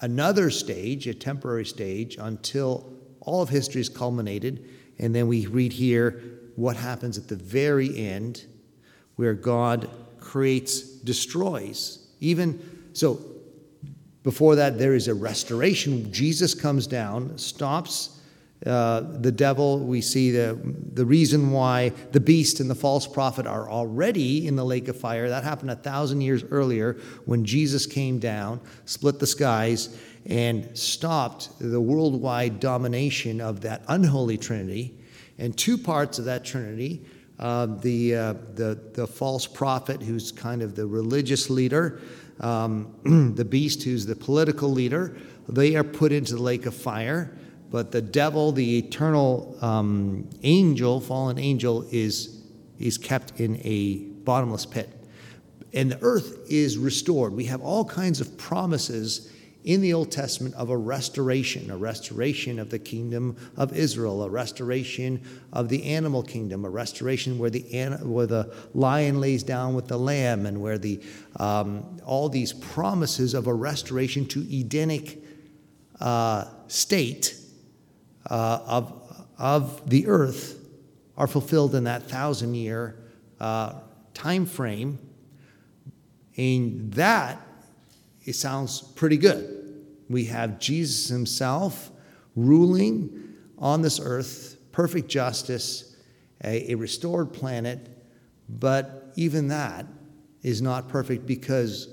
another 0.00 0.50
stage, 0.50 1.06
a 1.06 1.14
temporary 1.14 1.64
stage, 1.64 2.16
until 2.18 2.92
all 3.20 3.42
of 3.42 3.48
history 3.48 3.80
is 3.80 3.88
culminated. 3.88 4.68
And 4.98 5.14
then 5.14 5.28
we 5.28 5.46
read 5.46 5.72
here 5.72 6.22
what 6.56 6.76
happens 6.76 7.16
at 7.16 7.28
the 7.28 7.36
very 7.36 7.96
end, 7.96 8.44
where 9.16 9.34
God 9.34 9.88
creates, 10.20 10.82
destroys. 10.82 12.06
Even 12.20 12.90
so, 12.92 13.18
before 14.24 14.56
that, 14.56 14.78
there 14.78 14.94
is 14.94 15.06
a 15.06 15.14
restoration. 15.14 16.10
Jesus 16.10 16.54
comes 16.54 16.86
down, 16.86 17.36
stops 17.36 18.18
uh, 18.64 19.02
the 19.20 19.30
devil. 19.30 19.78
We 19.80 20.00
see 20.00 20.30
the, 20.30 20.58
the 20.94 21.04
reason 21.04 21.50
why 21.50 21.90
the 22.12 22.20
beast 22.20 22.58
and 22.58 22.70
the 22.70 22.74
false 22.74 23.06
prophet 23.06 23.46
are 23.46 23.68
already 23.68 24.46
in 24.48 24.56
the 24.56 24.64
lake 24.64 24.88
of 24.88 24.98
fire. 24.98 25.28
That 25.28 25.44
happened 25.44 25.70
a 25.70 25.76
thousand 25.76 26.22
years 26.22 26.42
earlier 26.44 26.96
when 27.26 27.44
Jesus 27.44 27.84
came 27.84 28.18
down, 28.18 28.60
split 28.86 29.18
the 29.18 29.26
skies, 29.26 29.94
and 30.24 30.76
stopped 30.76 31.50
the 31.60 31.80
worldwide 31.80 32.60
domination 32.60 33.42
of 33.42 33.60
that 33.60 33.82
unholy 33.88 34.38
trinity. 34.38 34.94
And 35.36 35.54
two 35.54 35.76
parts 35.76 36.18
of 36.18 36.24
that 36.24 36.46
trinity 36.46 37.04
uh, 37.38 37.66
the, 37.66 38.14
uh, 38.14 38.34
the, 38.54 38.78
the 38.92 39.06
false 39.06 39.46
prophet, 39.46 40.00
who's 40.00 40.30
kind 40.30 40.62
of 40.62 40.76
the 40.76 40.86
religious 40.86 41.50
leader, 41.50 42.00
um, 42.40 43.32
the 43.36 43.44
beast, 43.44 43.82
who's 43.82 44.06
the 44.06 44.16
political 44.16 44.68
leader, 44.68 45.16
they 45.48 45.76
are 45.76 45.84
put 45.84 46.12
into 46.12 46.34
the 46.34 46.42
lake 46.42 46.66
of 46.66 46.74
fire. 46.74 47.36
But 47.70 47.90
the 47.90 48.02
devil, 48.02 48.52
the 48.52 48.78
eternal 48.78 49.56
um, 49.60 50.30
angel, 50.42 51.00
fallen 51.00 51.38
angel, 51.38 51.86
is, 51.90 52.42
is 52.78 52.98
kept 52.98 53.40
in 53.40 53.60
a 53.64 53.96
bottomless 54.24 54.64
pit. 54.64 54.90
And 55.72 55.90
the 55.90 55.98
earth 56.00 56.38
is 56.48 56.78
restored. 56.78 57.32
We 57.32 57.46
have 57.46 57.60
all 57.60 57.84
kinds 57.84 58.20
of 58.20 58.38
promises 58.38 59.32
in 59.64 59.80
the 59.80 59.94
Old 59.94 60.12
Testament 60.12 60.54
of 60.56 60.68
a 60.68 60.76
restoration, 60.76 61.70
a 61.70 61.76
restoration 61.76 62.58
of 62.58 62.68
the 62.68 62.78
kingdom 62.78 63.36
of 63.56 63.72
Israel, 63.72 64.22
a 64.22 64.28
restoration 64.28 65.22
of 65.54 65.70
the 65.70 65.84
animal 65.84 66.22
kingdom, 66.22 66.66
a 66.66 66.70
restoration 66.70 67.38
where 67.38 67.48
the, 67.48 67.62
where 68.02 68.26
the 68.26 68.54
lion 68.74 69.20
lays 69.20 69.42
down 69.42 69.74
with 69.74 69.88
the 69.88 69.98
lamb, 69.98 70.44
and 70.44 70.60
where 70.60 70.76
the, 70.76 71.00
um, 71.36 71.98
all 72.04 72.28
these 72.28 72.52
promises 72.52 73.32
of 73.32 73.46
a 73.46 73.54
restoration 73.54 74.26
to 74.26 74.40
Edenic 74.40 75.22
uh, 75.98 76.44
state 76.68 77.34
uh, 78.28 78.60
of, 78.66 79.26
of 79.38 79.88
the 79.88 80.06
earth 80.06 80.60
are 81.16 81.26
fulfilled 81.26 81.74
in 81.74 81.84
that 81.84 82.02
thousand 82.02 82.54
year 82.54 82.96
uh, 83.40 83.72
time 84.12 84.44
frame. 84.44 84.98
And 86.36 86.92
that 86.94 87.40
it 88.24 88.34
sounds 88.34 88.80
pretty 88.80 89.16
good. 89.16 89.84
We 90.08 90.26
have 90.26 90.58
Jesus 90.58 91.08
himself 91.08 91.90
ruling 92.36 93.34
on 93.58 93.82
this 93.82 94.00
earth, 94.00 94.56
perfect 94.72 95.08
justice, 95.08 95.96
a, 96.42 96.72
a 96.72 96.74
restored 96.74 97.32
planet, 97.32 97.88
but 98.48 99.12
even 99.16 99.48
that 99.48 99.86
is 100.42 100.60
not 100.60 100.88
perfect 100.88 101.26
because 101.26 101.88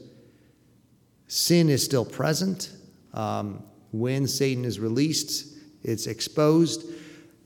sin 1.27 1.69
is 1.69 1.83
still 1.83 2.05
present. 2.05 2.71
Um, 3.13 3.63
when 3.91 4.27
Satan 4.27 4.65
is 4.65 4.79
released, 4.79 5.57
it's 5.83 6.07
exposed, 6.07 6.85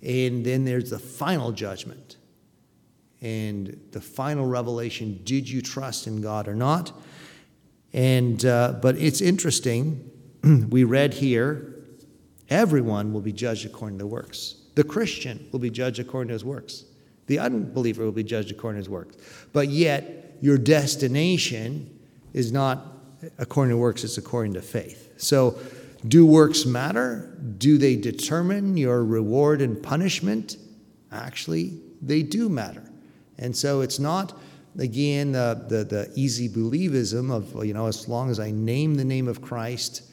and 0.01 0.45
then 0.45 0.65
there's 0.65 0.89
the 0.89 0.99
final 0.99 1.51
judgment. 1.51 2.17
And 3.21 3.79
the 3.91 4.01
final 4.01 4.45
revelation 4.45 5.21
did 5.23 5.49
you 5.49 5.61
trust 5.61 6.05
in 6.05 6.21
God 6.21 6.47
or 6.47 6.55
not? 6.55 6.91
And, 7.95 8.45
uh, 8.45 8.75
but 8.81 8.97
it's 8.97 9.21
interesting. 9.21 10.11
we 10.69 10.83
read 10.83 11.13
here 11.13 11.71
everyone 12.49 13.11
will 13.11 13.21
be 13.21 13.33
judged 13.33 13.65
according 13.65 13.97
to 13.97 14.05
works. 14.05 14.55
The 14.75 14.83
Christian 14.83 15.47
will 15.51 15.59
be 15.59 15.71
judged 15.71 15.99
according 15.99 16.27
to 16.27 16.33
his 16.33 16.45
works. 16.45 16.83
The 17.27 17.39
unbeliever 17.39 18.03
will 18.03 18.11
be 18.11 18.23
judged 18.23 18.51
according 18.51 18.75
to 18.75 18.81
his 18.81 18.89
works. 18.89 19.15
But 19.51 19.69
yet, 19.69 20.37
your 20.41 20.57
destination 20.57 21.97
is 22.33 22.51
not 22.51 22.85
according 23.39 23.71
to 23.71 23.77
works, 23.77 24.03
it's 24.03 24.17
according 24.17 24.53
to 24.53 24.61
faith. 24.61 25.13
So, 25.17 25.57
do 26.07 26.25
works 26.25 26.65
matter? 26.65 27.35
Do 27.57 27.77
they 27.79 27.95
determine 27.95 28.77
your 28.77 29.03
reward 29.03 29.61
and 29.61 29.81
punishment? 29.81 30.57
Actually, 31.11 31.79
they 32.01 32.21
do 32.21 32.49
matter. 32.49 32.83
And 33.39 33.55
so 33.55 33.81
it's 33.81 33.97
not, 33.97 34.37
again, 34.79 35.31
the, 35.31 35.85
the, 35.89 36.11
easy 36.15 36.49
believism 36.49 37.31
of, 37.31 37.65
you 37.65 37.73
know, 37.73 37.87
as 37.87 38.07
long 38.07 38.29
as 38.29 38.39
I 38.39 38.51
name 38.51 38.95
the 38.95 39.05
name 39.05 39.27
of 39.27 39.41
Christ, 39.41 40.03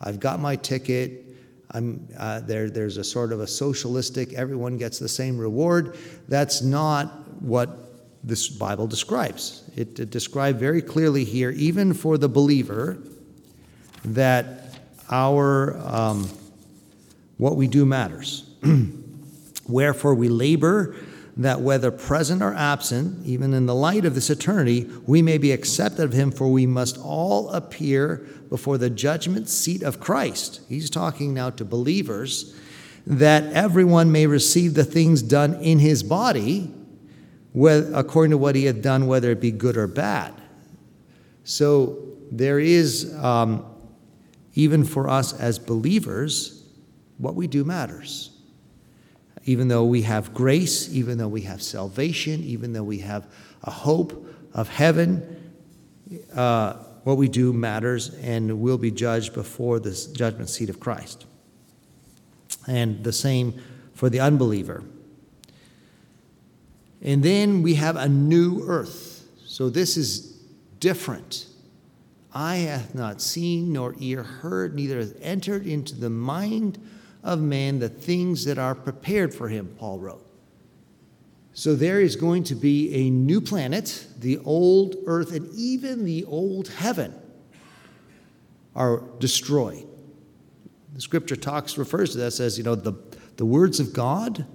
I've 0.00 0.20
got 0.20 0.40
my 0.40 0.56
ticket. 0.56 1.24
I'm, 1.70 2.06
uh, 2.18 2.40
there, 2.40 2.68
there's 2.68 2.96
a 2.96 3.04
sort 3.04 3.32
of 3.32 3.40
a 3.40 3.46
socialistic, 3.46 4.32
everyone 4.32 4.76
gets 4.76 4.98
the 4.98 5.08
same 5.08 5.38
reward. 5.38 5.96
That's 6.28 6.62
not 6.62 7.06
what 7.40 7.90
this 8.24 8.48
Bible 8.48 8.86
describes. 8.86 9.62
It, 9.76 9.98
it 9.98 10.10
describes 10.10 10.58
very 10.58 10.82
clearly 10.82 11.24
here, 11.24 11.50
even 11.50 11.94
for 11.94 12.18
the 12.18 12.28
believer, 12.28 12.98
that 14.04 14.78
our 15.10 15.78
um, 15.78 16.28
what 17.38 17.56
we 17.56 17.66
do 17.66 17.86
matters. 17.86 18.50
Wherefore 19.68 20.14
we 20.14 20.28
labor 20.28 20.96
that 21.40 21.62
whether 21.62 21.90
present 21.90 22.42
or 22.42 22.52
absent, 22.52 23.26
even 23.26 23.54
in 23.54 23.64
the 23.64 23.74
light 23.74 24.04
of 24.04 24.14
this 24.14 24.28
eternity, 24.28 24.86
we 25.06 25.22
may 25.22 25.38
be 25.38 25.52
accepted 25.52 26.02
of 26.02 26.12
him, 26.12 26.30
for 26.30 26.48
we 26.48 26.66
must 26.66 26.98
all 26.98 27.48
appear 27.48 28.26
before 28.50 28.76
the 28.76 28.90
judgment 28.90 29.48
seat 29.48 29.82
of 29.82 29.98
Christ. 29.98 30.60
He's 30.68 30.90
talking 30.90 31.32
now 31.32 31.48
to 31.48 31.64
believers 31.64 32.54
that 33.06 33.44
everyone 33.54 34.12
may 34.12 34.26
receive 34.26 34.74
the 34.74 34.84
things 34.84 35.22
done 35.22 35.54
in 35.54 35.78
his 35.78 36.02
body 36.02 36.74
according 37.54 38.32
to 38.32 38.38
what 38.38 38.54
he 38.54 38.66
had 38.66 38.82
done, 38.82 39.06
whether 39.06 39.30
it 39.30 39.40
be 39.40 39.50
good 39.50 39.78
or 39.78 39.86
bad. 39.86 40.34
So 41.44 42.00
there 42.30 42.60
is, 42.60 43.16
um, 43.16 43.64
even 44.54 44.84
for 44.84 45.08
us 45.08 45.32
as 45.32 45.58
believers, 45.58 46.64
what 47.16 47.34
we 47.34 47.46
do 47.46 47.64
matters. 47.64 48.30
Even 49.44 49.68
though 49.68 49.84
we 49.84 50.02
have 50.02 50.34
grace, 50.34 50.92
even 50.92 51.18
though 51.18 51.28
we 51.28 51.42
have 51.42 51.62
salvation, 51.62 52.42
even 52.42 52.72
though 52.72 52.82
we 52.82 52.98
have 52.98 53.26
a 53.64 53.70
hope 53.70 54.26
of 54.52 54.68
heaven, 54.68 55.52
uh, 56.34 56.74
what 57.04 57.16
we 57.16 57.28
do 57.28 57.52
matters 57.52 58.14
and 58.22 58.60
will 58.60 58.78
be 58.78 58.90
judged 58.90 59.32
before 59.32 59.80
the 59.80 60.08
judgment 60.12 60.48
seat 60.48 60.68
of 60.68 60.78
Christ. 60.78 61.26
And 62.66 63.02
the 63.02 63.12
same 63.12 63.60
for 63.94 64.10
the 64.10 64.20
unbeliever. 64.20 64.84
And 67.02 67.22
then 67.22 67.62
we 67.62 67.74
have 67.74 67.96
a 67.96 68.08
new 68.08 68.62
earth. 68.66 69.26
So 69.46 69.70
this 69.70 69.96
is 69.96 70.38
different. 70.78 71.46
Eye 72.32 72.56
hath 72.56 72.94
not 72.94 73.20
seen, 73.20 73.72
nor 73.72 73.94
ear 73.98 74.22
heard, 74.22 74.74
neither 74.74 74.98
hath 74.98 75.14
entered 75.20 75.66
into 75.66 75.94
the 75.94 76.10
mind 76.10 76.78
of 77.22 77.40
man 77.40 77.78
the 77.78 77.88
things 77.88 78.44
that 78.44 78.58
are 78.58 78.74
prepared 78.74 79.34
for 79.34 79.48
him, 79.48 79.74
Paul 79.78 79.98
wrote. 79.98 80.26
So 81.52 81.74
there 81.74 82.00
is 82.00 82.16
going 82.16 82.44
to 82.44 82.54
be 82.54 82.94
a 82.94 83.10
new 83.10 83.40
planet, 83.40 84.06
the 84.18 84.38
old 84.38 84.96
earth, 85.06 85.32
and 85.32 85.52
even 85.54 86.04
the 86.04 86.24
old 86.24 86.68
heaven 86.68 87.14
are 88.74 89.02
destroyed. 89.18 89.86
The 90.94 91.00
scripture 91.00 91.36
talks, 91.36 91.76
refers 91.76 92.12
to 92.12 92.18
that, 92.18 92.30
says, 92.32 92.56
you 92.56 92.64
know, 92.64 92.74
the, 92.74 92.94
the 93.36 93.44
words 93.44 93.80
of 93.80 93.92
God 93.92 94.46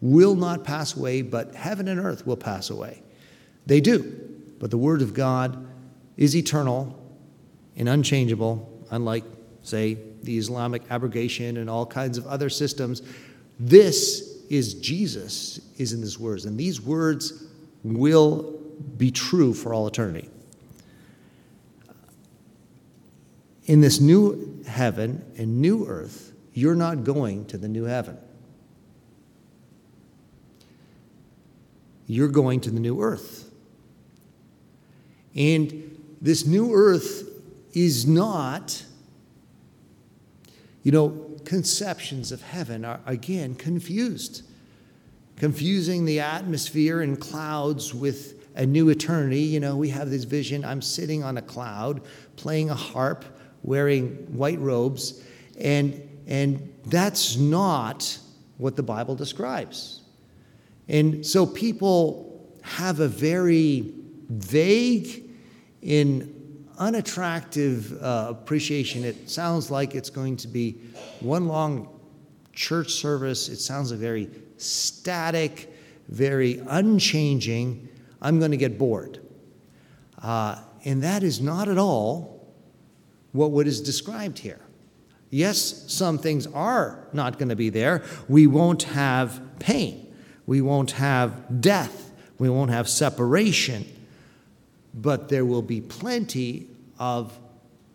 will 0.00 0.34
not 0.34 0.64
pass 0.64 0.96
away, 0.96 1.22
but 1.22 1.54
heaven 1.54 1.88
and 1.88 1.98
earth 1.98 2.26
will 2.26 2.36
pass 2.36 2.70
away. 2.70 3.02
They 3.66 3.80
do. 3.80 4.22
But 4.58 4.70
the 4.70 4.78
word 4.78 5.02
of 5.02 5.12
God 5.12 5.66
is 6.16 6.36
eternal 6.36 6.98
and 7.76 7.88
unchangeable, 7.88 8.86
unlike, 8.90 9.24
say, 9.66 9.98
the 10.22 10.38
Islamic 10.38 10.82
abrogation 10.90 11.56
and 11.56 11.68
all 11.68 11.86
kinds 11.86 12.18
of 12.18 12.26
other 12.26 12.48
systems. 12.48 13.02
This 13.58 14.44
is 14.48 14.74
Jesus, 14.74 15.60
is 15.78 15.92
in 15.92 16.00
these 16.00 16.18
words. 16.18 16.44
And 16.44 16.58
these 16.58 16.80
words 16.80 17.44
will 17.82 18.60
be 18.96 19.10
true 19.10 19.54
for 19.54 19.74
all 19.74 19.86
eternity. 19.86 20.28
In 23.66 23.80
this 23.80 24.00
new 24.00 24.62
heaven 24.66 25.24
and 25.36 25.60
new 25.60 25.86
earth, 25.86 26.32
you're 26.54 26.76
not 26.76 27.04
going 27.04 27.46
to 27.46 27.58
the 27.58 27.68
new 27.68 27.84
heaven. 27.84 28.16
You're 32.06 32.28
going 32.28 32.60
to 32.60 32.70
the 32.70 32.78
new 32.78 33.02
earth. 33.02 33.50
And 35.34 35.98
this 36.22 36.46
new 36.46 36.72
earth 36.72 37.28
is 37.72 38.06
not, 38.06 38.84
you 40.86 40.92
know, 40.92 41.08
conceptions 41.44 42.30
of 42.30 42.40
heaven 42.40 42.84
are 42.84 43.00
again 43.06 43.56
confused, 43.56 44.42
confusing 45.34 46.04
the 46.04 46.20
atmosphere 46.20 47.00
and 47.00 47.18
clouds 47.20 47.92
with 47.92 48.46
a 48.54 48.64
new 48.64 48.88
eternity. 48.90 49.40
You 49.40 49.58
know, 49.58 49.76
we 49.76 49.88
have 49.88 50.10
this 50.10 50.22
vision 50.22 50.64
I'm 50.64 50.80
sitting 50.80 51.24
on 51.24 51.38
a 51.38 51.42
cloud, 51.42 52.02
playing 52.36 52.70
a 52.70 52.76
harp, 52.76 53.24
wearing 53.64 54.10
white 54.32 54.60
robes, 54.60 55.24
and, 55.58 56.00
and 56.28 56.72
that's 56.84 57.36
not 57.36 58.16
what 58.58 58.76
the 58.76 58.84
Bible 58.84 59.16
describes. 59.16 60.02
And 60.86 61.26
so 61.26 61.46
people 61.46 62.48
have 62.62 63.00
a 63.00 63.08
very 63.08 63.92
vague 64.28 65.24
and 65.82 66.32
unattractive 66.78 68.00
uh, 68.02 68.28
appreciation. 68.30 69.04
It 69.04 69.28
sounds 69.30 69.70
like 69.70 69.94
it's 69.94 70.10
going 70.10 70.36
to 70.38 70.48
be 70.48 70.72
one 71.20 71.48
long 71.48 71.88
church 72.52 72.92
service. 72.92 73.48
It 73.48 73.58
sounds 73.58 73.90
like 73.90 74.00
very 74.00 74.30
static, 74.56 75.72
very 76.08 76.62
unchanging. 76.68 77.88
I'm 78.20 78.38
going 78.38 78.50
to 78.50 78.56
get 78.56 78.78
bored. 78.78 79.20
Uh, 80.20 80.60
and 80.84 81.02
that 81.02 81.22
is 81.22 81.40
not 81.40 81.68
at 81.68 81.78
all 81.78 82.36
what 83.32 83.66
is 83.66 83.80
described 83.80 84.38
here. 84.38 84.60
Yes, 85.30 85.84
some 85.92 86.18
things 86.18 86.46
are 86.46 87.08
not 87.12 87.38
going 87.38 87.48
to 87.48 87.56
be 87.56 87.68
there. 87.68 88.02
We 88.28 88.46
won't 88.46 88.84
have 88.84 89.42
pain. 89.58 90.14
We 90.46 90.60
won't 90.62 90.92
have 90.92 91.60
death. 91.60 92.12
We 92.38 92.48
won't 92.48 92.70
have 92.70 92.88
separation. 92.88 93.84
But 94.96 95.28
there 95.28 95.44
will 95.44 95.62
be 95.62 95.80
plenty 95.80 96.68
of 96.98 97.38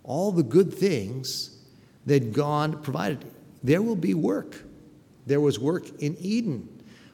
all 0.03 0.31
the 0.31 0.43
good 0.43 0.73
things 0.73 1.57
that 2.05 2.33
God 2.33 2.83
provided. 2.83 3.25
There 3.63 3.81
will 3.81 3.95
be 3.95 4.13
work. 4.13 4.63
There 5.25 5.41
was 5.41 5.59
work 5.59 5.87
in 5.99 6.15
Eden. 6.19 6.67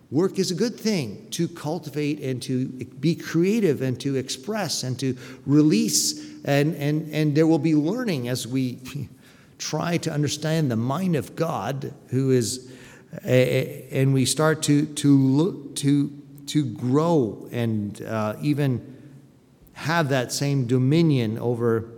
Work 0.09 0.39
is 0.39 0.51
a 0.51 0.55
good 0.55 0.79
thing 0.79 1.27
to 1.31 1.47
cultivate 1.49 2.21
and 2.21 2.41
to 2.43 2.67
be 2.67 3.15
creative 3.15 3.81
and 3.81 3.99
to 4.01 4.15
express 4.15 4.83
and 4.83 4.97
to 4.99 5.17
release. 5.45 6.25
And, 6.45 6.75
and, 6.75 7.13
and 7.13 7.35
there 7.35 7.45
will 7.45 7.59
be 7.59 7.75
learning 7.75 8.29
as 8.29 8.47
we 8.47 8.79
try 9.57 9.97
to 9.97 10.11
understand 10.11 10.71
the 10.71 10.77
mind 10.77 11.15
of 11.15 11.35
God, 11.35 11.93
who 12.09 12.31
is 12.31 12.71
and 13.23 14.13
we 14.13 14.25
start 14.25 14.63
to 14.63 14.85
to 14.85 15.17
look 15.17 15.75
to 15.77 16.11
to 16.47 16.65
grow 16.65 17.47
and 17.51 18.01
uh, 18.03 18.35
even 18.41 18.96
have 19.77 20.09
that 20.09 20.31
same 20.31 20.65
dominion 20.65 21.37
over 21.39 21.89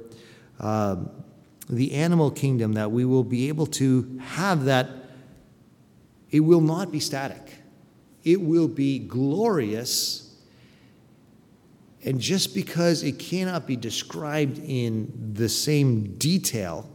uh, 0.59 0.95
the 1.69 1.93
animal 1.93 2.29
kingdom 2.29 2.73
that 2.73 2.91
we 2.91 3.05
will 3.05 3.23
be 3.23 3.47
able 3.47 3.65
to 3.65 4.19
have 4.21 4.65
that 4.65 4.89
it 6.29 6.41
will 6.41 6.61
not 6.61 6.91
be 6.91 6.99
static 6.99 7.55
it 8.23 8.41
will 8.41 8.67
be 8.67 8.99
glorious 8.99 10.25
and 12.03 12.19
just 12.19 12.53
because 12.53 13.03
it 13.03 13.19
cannot 13.19 13.67
be 13.67 13.75
described 13.75 14.59
in 14.59 15.31
the 15.33 15.49
same 15.49 16.15
detail 16.17 16.89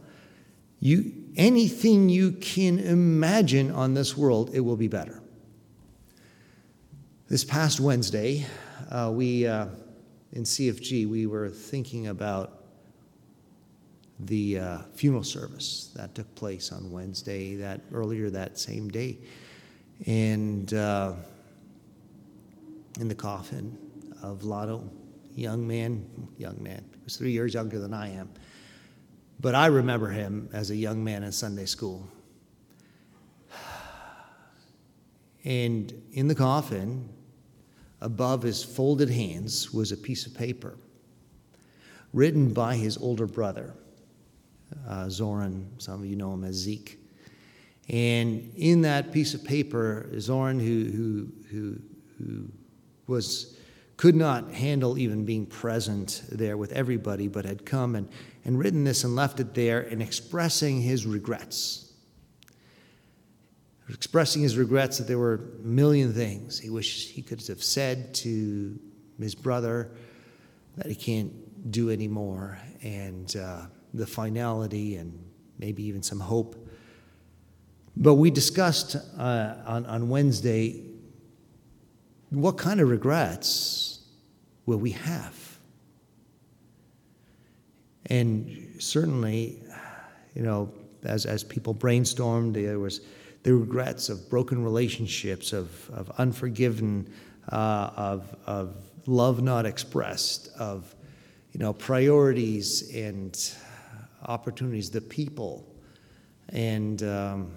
you 0.79 1.25
anything 1.35 2.09
you 2.09 2.31
can 2.31 2.79
imagine 2.79 3.71
on 3.71 3.93
this 3.93 4.15
world, 4.15 4.51
it 4.53 4.61
will 4.61 4.77
be 4.77 4.87
better. 4.87 5.21
This 7.27 7.43
past 7.43 7.79
Wednesday, 7.79 8.45
uh, 8.89 9.11
we 9.13 9.47
uh, 9.47 9.67
in 10.35 10.43
CFG 10.43 11.07
we 11.07 11.25
were 11.25 11.49
thinking 11.49 12.07
about 12.07 12.61
the 14.19 14.59
uh, 14.59 14.77
funeral 14.93 15.23
service 15.23 15.91
that 15.95 16.13
took 16.15 16.33
place 16.35 16.71
on 16.71 16.91
Wednesday, 16.91 17.55
that 17.55 17.81
earlier 17.91 18.29
that 18.29 18.59
same 18.59 18.87
day, 18.89 19.17
and 20.05 20.73
uh, 20.73 21.13
in 22.99 23.07
the 23.07 23.15
coffin 23.15 23.77
of 24.21 24.43
Lotto, 24.43 24.89
young 25.35 25.67
man, 25.67 26.05
young 26.37 26.61
man, 26.61 26.85
he 26.93 27.03
was 27.03 27.17
three 27.17 27.31
years 27.31 27.53
younger 27.53 27.79
than 27.79 27.93
I 27.93 28.13
am 28.13 28.29
but 29.39 29.55
I 29.55 29.67
remember 29.67 30.09
him 30.09 30.49
as 30.53 30.71
a 30.71 30.75
young 30.75 31.03
man 31.03 31.23
in 31.23 31.31
Sunday 31.31 31.65
school. 31.65 32.07
And 35.43 35.93
in 36.13 36.27
the 36.27 36.33
coffin, 36.33 37.07
above 38.01 38.41
his 38.43 38.63
folded 38.63 39.09
hands, 39.09 39.73
was 39.73 39.91
a 39.91 39.97
piece 39.97 40.25
of 40.25 40.33
paper 40.33 40.77
written 42.13 42.53
by 42.53 42.75
his 42.75 42.97
older 42.97 43.27
brother, 43.27 43.73
uh, 44.87 45.09
Zoran. 45.09 45.69
Some 45.77 46.01
of 46.01 46.05
you 46.05 46.15
know 46.15 46.33
him 46.33 46.43
as 46.43 46.55
Zeke. 46.55 46.99
And 47.89 48.51
in 48.55 48.81
that 48.81 49.11
piece 49.11 49.33
of 49.33 49.43
paper, 49.43 50.09
Zoran, 50.19 50.59
who, 50.59 50.85
who, 50.85 51.31
who, 51.51 51.79
who 52.17 52.47
was, 53.07 53.57
could 53.97 54.15
not 54.15 54.51
handle 54.51 54.97
even 54.97 55.25
being 55.25 55.45
present 55.45 56.23
there 56.31 56.57
with 56.57 56.71
everybody, 56.71 57.27
but 57.27 57.45
had 57.45 57.65
come 57.65 57.95
and 57.95 58.07
and 58.45 58.59
written 58.59 58.83
this 58.83 59.03
and 59.03 59.15
left 59.15 59.39
it 59.39 59.55
there 59.55 59.81
and 59.81 60.01
expressing 60.01 60.79
his 60.81 61.05
regrets. 61.05 61.91
Expressing 63.89 64.41
his 64.41 64.57
regrets 64.57 64.97
that 64.97 65.07
there 65.07 65.19
were 65.19 65.35
a 65.35 65.67
million 65.67 66.11
things 66.11 66.59
he 66.59 66.69
wished 66.69 67.09
he 67.09 67.21
could 67.21 67.45
have 67.47 67.63
said 67.63 68.13
to 68.15 68.79
his 69.19 69.35
brother 69.35 69.91
that 70.77 70.87
he 70.87 70.95
can't 70.95 71.71
do 71.71 71.89
anymore, 71.89 72.57
and 72.81 73.35
uh, 73.35 73.61
the 73.93 74.05
finality 74.05 74.97
and 74.97 75.17
maybe 75.59 75.83
even 75.83 76.03
some 76.03 76.19
hope. 76.19 76.55
But 77.97 78.15
we 78.15 78.29
discussed 78.29 78.95
uh, 79.17 79.55
on, 79.65 79.85
on 79.85 80.09
Wednesday 80.09 80.83
what 82.29 82.57
kind 82.57 82.81
of 82.81 82.89
regrets 82.89 83.99
will 84.65 84.77
we 84.77 84.91
have? 84.91 85.57
And 88.07 88.75
certainly, 88.79 89.63
you 90.33 90.41
know, 90.41 90.71
as, 91.03 91.25
as 91.25 91.43
people 91.43 91.73
brainstormed, 91.73 92.53
there 92.53 92.79
was 92.79 93.01
the 93.45 93.53
regrets 93.53 94.09
of 94.09 94.27
broken 94.27 94.63
relationships, 94.63 95.53
of, 95.53 95.87
of 95.91 96.09
unforgiven, 96.17 97.07
uh, 97.51 97.91
of, 97.95 98.35
of 98.47 98.75
love 99.05 99.43
not 99.43 99.67
expressed, 99.67 100.49
of 100.57 100.95
you 101.51 101.59
know 101.59 101.71
priorities 101.71 102.91
and 102.95 103.51
opportunities, 104.23 104.89
the 104.89 104.99
people, 104.99 105.63
and 106.49 107.03
um, 107.03 107.51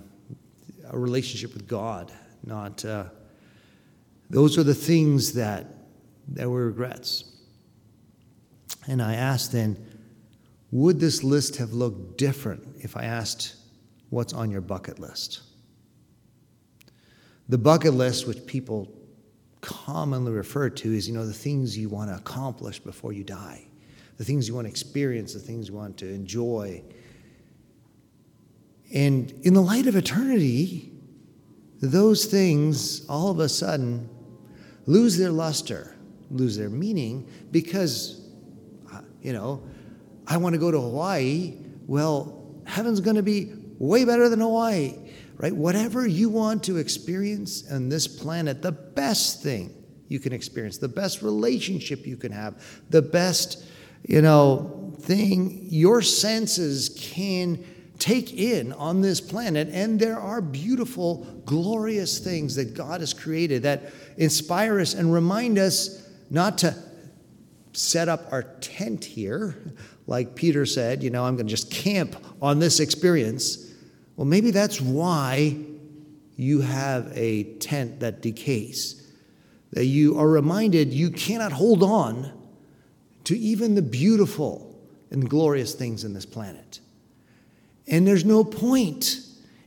a 0.90 0.98
relationship 0.98 1.54
with 1.54 1.66
God. 1.66 2.12
Not 2.44 2.84
uh, 2.84 3.04
those 4.28 4.58
are 4.58 4.64
the 4.64 4.74
things 4.74 5.32
that 5.32 5.68
that 6.34 6.50
were 6.50 6.66
regrets. 6.66 7.24
And 8.86 9.00
I 9.00 9.14
asked 9.14 9.52
then, 9.52 9.82
would 10.70 11.00
this 11.00 11.24
list 11.24 11.56
have 11.56 11.72
looked 11.72 12.18
different 12.18 12.76
if 12.80 12.94
I 12.94 13.04
asked 13.04 13.56
what's 14.10 14.34
on 14.34 14.50
your 14.50 14.60
bucket 14.60 14.98
list? 14.98 15.47
The 17.48 17.58
bucket 17.58 17.94
list, 17.94 18.26
which 18.26 18.44
people 18.46 18.92
commonly 19.60 20.32
refer 20.32 20.68
to, 20.70 20.94
is 20.94 21.08
you 21.08 21.14
know 21.14 21.26
the 21.26 21.32
things 21.32 21.76
you 21.76 21.88
want 21.88 22.10
to 22.10 22.16
accomplish 22.16 22.78
before 22.78 23.12
you 23.12 23.24
die, 23.24 23.66
the 24.16 24.24
things 24.24 24.46
you 24.46 24.54
want 24.54 24.66
to 24.66 24.70
experience, 24.70 25.32
the 25.32 25.40
things 25.40 25.68
you 25.68 25.74
want 25.74 25.96
to 25.98 26.08
enjoy. 26.08 26.82
And 28.94 29.30
in 29.42 29.54
the 29.54 29.62
light 29.62 29.86
of 29.86 29.96
eternity, 29.96 30.92
those 31.80 32.24
things 32.24 33.06
all 33.06 33.30
of 33.30 33.38
a 33.38 33.48
sudden 33.48 34.08
lose 34.86 35.16
their 35.16 35.30
luster, 35.30 35.94
lose 36.30 36.56
their 36.56 36.70
meaning, 36.70 37.28
because, 37.50 38.28
uh, 38.92 39.00
you 39.22 39.32
know, 39.32 39.62
I 40.26 40.36
want 40.36 40.54
to 40.54 40.58
go 40.58 40.70
to 40.70 40.80
Hawaii. 40.80 41.54
Well, 41.86 42.62
heaven's 42.66 43.00
going 43.00 43.16
to 43.16 43.22
be 43.22 43.52
way 43.78 44.04
better 44.04 44.28
than 44.28 44.40
Hawaii, 44.40 44.94
right? 45.38 45.54
Whatever 45.54 46.06
you 46.06 46.28
want 46.28 46.64
to 46.64 46.76
experience 46.76 47.70
on 47.70 47.88
this 47.88 48.06
planet, 48.06 48.60
the 48.60 48.72
best 48.72 49.42
thing 49.42 49.74
you 50.08 50.18
can 50.18 50.32
experience, 50.32 50.78
the 50.78 50.88
best 50.88 51.22
relationship 51.22 52.06
you 52.06 52.16
can 52.16 52.32
have, 52.32 52.62
the 52.90 53.02
best, 53.02 53.64
you 54.06 54.20
know, 54.20 54.94
thing 55.00 55.66
your 55.70 56.02
senses 56.02 56.96
can 57.00 57.64
take 57.98 58.32
in 58.32 58.72
on 58.72 59.00
this 59.00 59.20
planet. 59.20 59.68
And 59.70 59.98
there 59.98 60.18
are 60.18 60.40
beautiful, 60.40 61.24
glorious 61.44 62.18
things 62.18 62.56
that 62.56 62.74
God 62.74 63.00
has 63.00 63.14
created 63.14 63.62
that 63.62 63.92
inspire 64.16 64.80
us 64.80 64.94
and 64.94 65.12
remind 65.12 65.58
us 65.58 66.08
not 66.30 66.58
to 66.58 66.76
set 67.72 68.08
up 68.08 68.32
our 68.32 68.42
tent 68.42 69.04
here, 69.04 69.56
like 70.06 70.34
Peter 70.34 70.66
said, 70.66 71.02
you 71.02 71.10
know, 71.10 71.24
I'm 71.24 71.36
going 71.36 71.46
to 71.46 71.50
just 71.50 71.70
camp 71.70 72.16
on 72.42 72.58
this 72.58 72.80
experience. 72.80 73.67
Well, 74.18 74.26
maybe 74.26 74.50
that's 74.50 74.80
why 74.80 75.56
you 76.34 76.60
have 76.60 77.12
a 77.14 77.44
tent 77.58 78.00
that 78.00 78.20
decays, 78.20 79.12
that 79.70 79.84
you 79.84 80.18
are 80.18 80.26
reminded 80.26 80.92
you 80.92 81.12
cannot 81.12 81.52
hold 81.52 81.84
on 81.84 82.32
to 83.22 83.38
even 83.38 83.76
the 83.76 83.82
beautiful 83.82 84.76
and 85.12 85.30
glorious 85.30 85.72
things 85.72 86.02
in 86.02 86.14
this 86.14 86.26
planet. 86.26 86.80
And 87.86 88.04
there's 88.04 88.24
no 88.24 88.42
point 88.42 89.20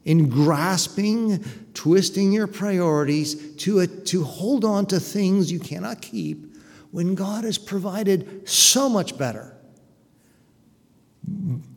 in 0.03 0.27
grasping, 0.27 1.45
twisting 1.73 2.33
your 2.33 2.47
priorities 2.47 3.55
to, 3.55 3.79
a, 3.79 3.87
to 3.87 4.25
hold 4.25 4.65
on 4.65 4.85
to 4.87 4.99
things 4.99 5.49
you 5.49 5.61
cannot 5.61 6.01
keep 6.01 6.57
when 6.91 7.15
God 7.15 7.45
has 7.45 7.57
provided 7.57 8.49
so 8.49 8.89
much 8.89 9.17
better. 9.17 9.55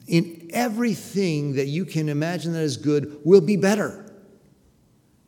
In 0.08 0.43
everything 0.54 1.54
that 1.54 1.66
you 1.66 1.84
can 1.84 2.08
imagine 2.08 2.52
that 2.52 2.62
is 2.62 2.76
good 2.76 3.20
will 3.24 3.40
be 3.40 3.56
better, 3.56 4.12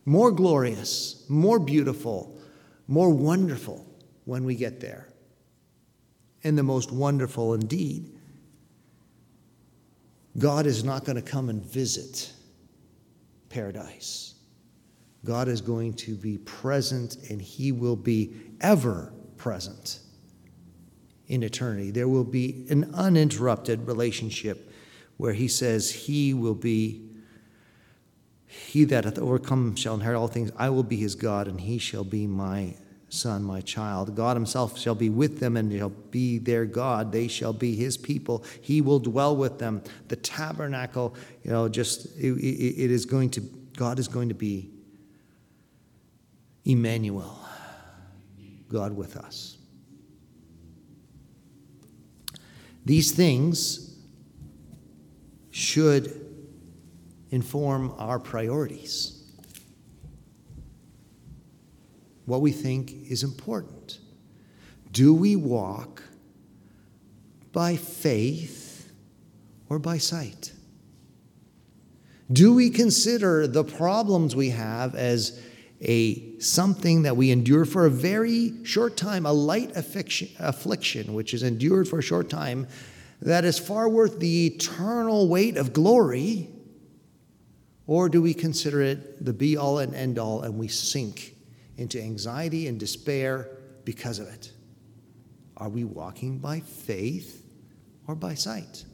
more 0.05 0.31
glorious, 0.31 1.25
more 1.29 1.59
beautiful, 1.59 2.41
more 2.87 3.11
wonderful 3.11 3.85
when 4.25 4.45
we 4.45 4.55
get 4.55 4.81
there. 4.81 5.09
And 6.45 6.57
the 6.57 6.63
most 6.63 6.93
wonderful 6.93 7.55
indeed 7.55 8.17
God 10.39 10.67
is 10.67 10.85
not 10.85 11.05
going 11.05 11.17
to 11.17 11.23
come 11.23 11.49
and 11.49 11.63
visit 11.63 12.33
paradise. 13.49 14.35
God 15.25 15.49
is 15.49 15.61
going 15.61 15.95
to 15.95 16.15
be 16.15 16.39
present 16.39 17.17
and 17.31 17.41
he 17.41 17.73
will 17.73 17.97
be 17.97 18.35
ever 18.61 19.13
present 19.37 20.01
in 21.27 21.43
eternity. 21.43 21.91
There 21.91 22.09
will 22.09 22.25
be 22.25 22.67
an 22.69 22.93
uninterrupted 22.95 23.87
relationship 23.87 24.66
where 25.17 25.33
he 25.33 25.49
says, 25.49 25.91
He 25.91 26.35
will 26.35 26.55
be, 26.55 27.03
he 28.47 28.85
that 28.85 29.05
hath 29.05 29.19
overcome 29.19 29.77
shall 29.77 29.95
inherit 29.95 30.19
all 30.19 30.29
things. 30.29 30.51
I 30.57 30.71
will 30.71 30.83
be 30.83 30.97
his 30.97 31.15
God, 31.15 31.49
and 31.49 31.61
he 31.61 31.79
shall 31.79 32.05
be 32.05 32.27
my 32.27 32.75
son, 33.09 33.43
my 33.43 33.61
child. 33.61 34.15
God 34.15 34.37
himself 34.37 34.79
shall 34.79 34.95
be 34.95 35.09
with 35.09 35.39
them 35.41 35.57
and 35.57 35.73
shall 35.73 35.91
be 35.91 36.39
their 36.39 36.65
God. 36.65 37.13
They 37.13 37.29
shall 37.29 37.53
be 37.53 37.77
his 37.77 37.97
people. 37.97 38.45
He 38.61 38.81
will 38.81 38.99
dwell 38.99 39.37
with 39.37 39.59
them. 39.59 39.83
The 40.09 40.17
tabernacle, 40.17 41.15
you 41.43 41.51
know, 41.51 41.69
just 41.69 42.07
it, 42.17 42.33
it 42.33 42.91
is 42.91 43.07
going 43.07 43.31
to, 43.31 43.41
God 43.77 43.99
is 43.99 44.09
going 44.09 44.29
to 44.29 44.35
be 44.35 44.71
Emmanuel, 46.65 47.39
God 48.69 48.93
with 48.93 49.17
us. 49.17 49.57
These 52.85 53.13
things 53.13 53.96
should 55.57 56.21
inform 57.31 57.91
our 57.97 58.19
priorities 58.19 59.25
what 62.27 62.43
we 62.43 62.53
think 62.53 62.93
is 63.09 63.23
important. 63.23 64.01
Do 64.93 65.15
we 65.15 65.35
walk 65.35 66.03
by 67.53 67.77
faith 67.77 68.93
or 69.71 69.79
by 69.79 69.97
sight? 69.97 70.53
Do 72.31 72.53
we 72.53 72.69
consider 72.69 73.47
the 73.47 73.65
problems 73.65 74.37
we 74.37 74.51
have 74.51 74.95
as 74.95 75.41
a 75.81 76.39
something 76.39 77.03
that 77.05 77.17
we 77.17 77.31
endure 77.31 77.65
for 77.65 77.87
a 77.87 77.91
very 77.91 78.53
short 78.63 78.99
time, 78.99 79.25
a 79.25 79.33
light 79.33 79.75
affliction, 79.75 80.29
affliction 80.39 81.15
which 81.15 81.33
is 81.33 81.43
endured 81.43 81.89
for 81.89 82.01
a 82.01 82.03
short 82.03 82.29
time, 82.29 82.67
that 83.23 83.45
is 83.45 83.59
far 83.59 83.89
worth 83.89 84.19
the 84.19 84.47
eternal 84.47 85.29
weight 85.29 85.57
of 85.57 85.73
glory? 85.73 86.51
Or 87.87 88.09
do 88.09 88.21
we 88.21 88.35
consider 88.35 88.83
it 88.83 89.25
the 89.25 89.33
be 89.33 89.57
all 89.57 89.79
and 89.79 89.95
end 89.95 90.19
all 90.19 90.43
and 90.43 90.59
we 90.59 90.69
sink 90.69 91.37
into 91.77 92.01
anxiety 92.01 92.67
and 92.67 92.79
despair 92.79 93.49
because 93.85 94.19
of 94.19 94.29
it? 94.29 94.53
Are 95.57 95.69
we 95.69 95.85
walking 95.85 96.39
by 96.39 96.61
faith 96.61 97.45
or 98.07 98.15
by 98.15 98.35
sight? 98.35 98.85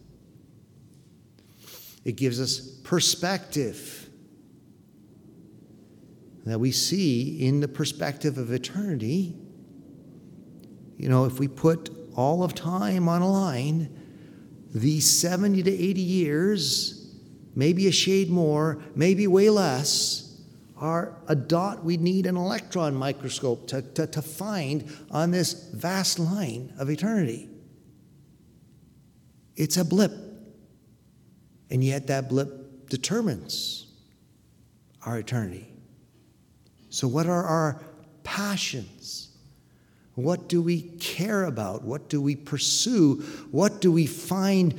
It 2.04 2.16
gives 2.16 2.40
us 2.40 2.60
perspective 2.82 4.08
that 6.44 6.58
we 6.58 6.72
see 6.72 7.46
in 7.46 7.60
the 7.60 7.68
perspective 7.68 8.36
of 8.36 8.52
eternity. 8.52 9.36
You 10.96 11.08
know, 11.08 11.24
if 11.24 11.38
we 11.38 11.46
put 11.48 11.90
all 12.16 12.42
of 12.42 12.54
time 12.54 13.08
on 13.08 13.22
a 13.22 13.30
line, 13.30 14.01
these 14.72 15.08
70 15.08 15.62
to 15.64 15.70
80 15.70 16.00
years, 16.00 17.14
maybe 17.54 17.86
a 17.86 17.92
shade 17.92 18.30
more, 18.30 18.82
maybe 18.94 19.26
way 19.26 19.50
less, 19.50 20.22
are 20.76 21.16
a 21.28 21.34
dot 21.34 21.84
we 21.84 21.96
need 21.96 22.26
an 22.26 22.36
electron 22.36 22.94
microscope 22.94 23.68
to, 23.68 23.82
to, 23.82 24.06
to 24.06 24.20
find 24.20 24.92
on 25.10 25.30
this 25.30 25.70
vast 25.72 26.18
line 26.18 26.72
of 26.78 26.90
eternity. 26.90 27.48
It's 29.54 29.76
a 29.76 29.84
blip. 29.84 30.12
And 31.70 31.84
yet 31.84 32.08
that 32.08 32.28
blip 32.28 32.88
determines 32.88 33.86
our 35.06 35.18
eternity. 35.18 35.72
So, 36.90 37.08
what 37.08 37.26
are 37.26 37.44
our 37.44 37.80
passions? 38.24 39.31
What 40.14 40.48
do 40.48 40.60
we 40.60 40.82
care 40.82 41.44
about? 41.44 41.82
What 41.82 42.08
do 42.08 42.20
we 42.20 42.36
pursue? 42.36 43.22
What 43.50 43.80
do 43.80 43.90
we 43.90 44.06
find 44.06 44.74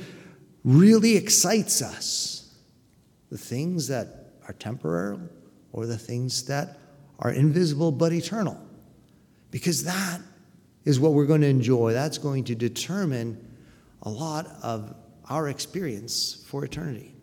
really 0.62 1.16
excites 1.16 1.82
us? 1.82 2.54
The 3.30 3.38
things 3.38 3.88
that 3.88 4.34
are 4.46 4.54
temporary 4.54 5.18
or 5.72 5.86
the 5.86 5.98
things 5.98 6.44
that 6.44 6.78
are 7.18 7.32
invisible 7.32 7.90
but 7.90 8.12
eternal. 8.12 8.60
Because 9.50 9.84
that 9.84 10.20
is 10.84 11.00
what 11.00 11.12
we're 11.12 11.26
going 11.26 11.40
to 11.40 11.48
enjoy. 11.48 11.92
That's 11.92 12.18
going 12.18 12.44
to 12.44 12.54
determine 12.54 13.56
a 14.02 14.10
lot 14.10 14.46
of 14.62 14.94
our 15.28 15.48
experience 15.48 16.44
for 16.46 16.64
eternity. 16.64 17.14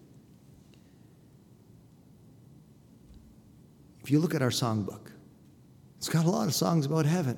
If 4.03 4.11
you 4.11 4.19
look 4.19 4.33
at 4.33 4.41
our 4.41 4.49
songbook, 4.49 5.11
it's 5.97 6.09
got 6.09 6.25
a 6.25 6.29
lot 6.29 6.47
of 6.47 6.55
songs 6.55 6.87
about 6.87 7.05
heaven. 7.05 7.37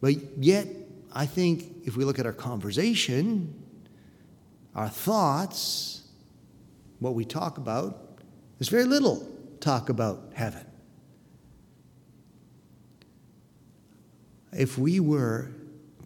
But 0.00 0.14
yet, 0.38 0.66
I 1.12 1.26
think 1.26 1.84
if 1.84 1.96
we 1.96 2.04
look 2.04 2.18
at 2.18 2.26
our 2.26 2.32
conversation, 2.32 3.54
our 4.74 4.88
thoughts, 4.88 6.08
what 7.00 7.14
we 7.14 7.24
talk 7.24 7.58
about, 7.58 8.18
there's 8.58 8.68
very 8.68 8.84
little 8.84 9.26
talk 9.60 9.88
about 9.88 10.32
heaven. 10.34 10.66
If 14.52 14.78
we 14.78 15.00
were 15.00 15.50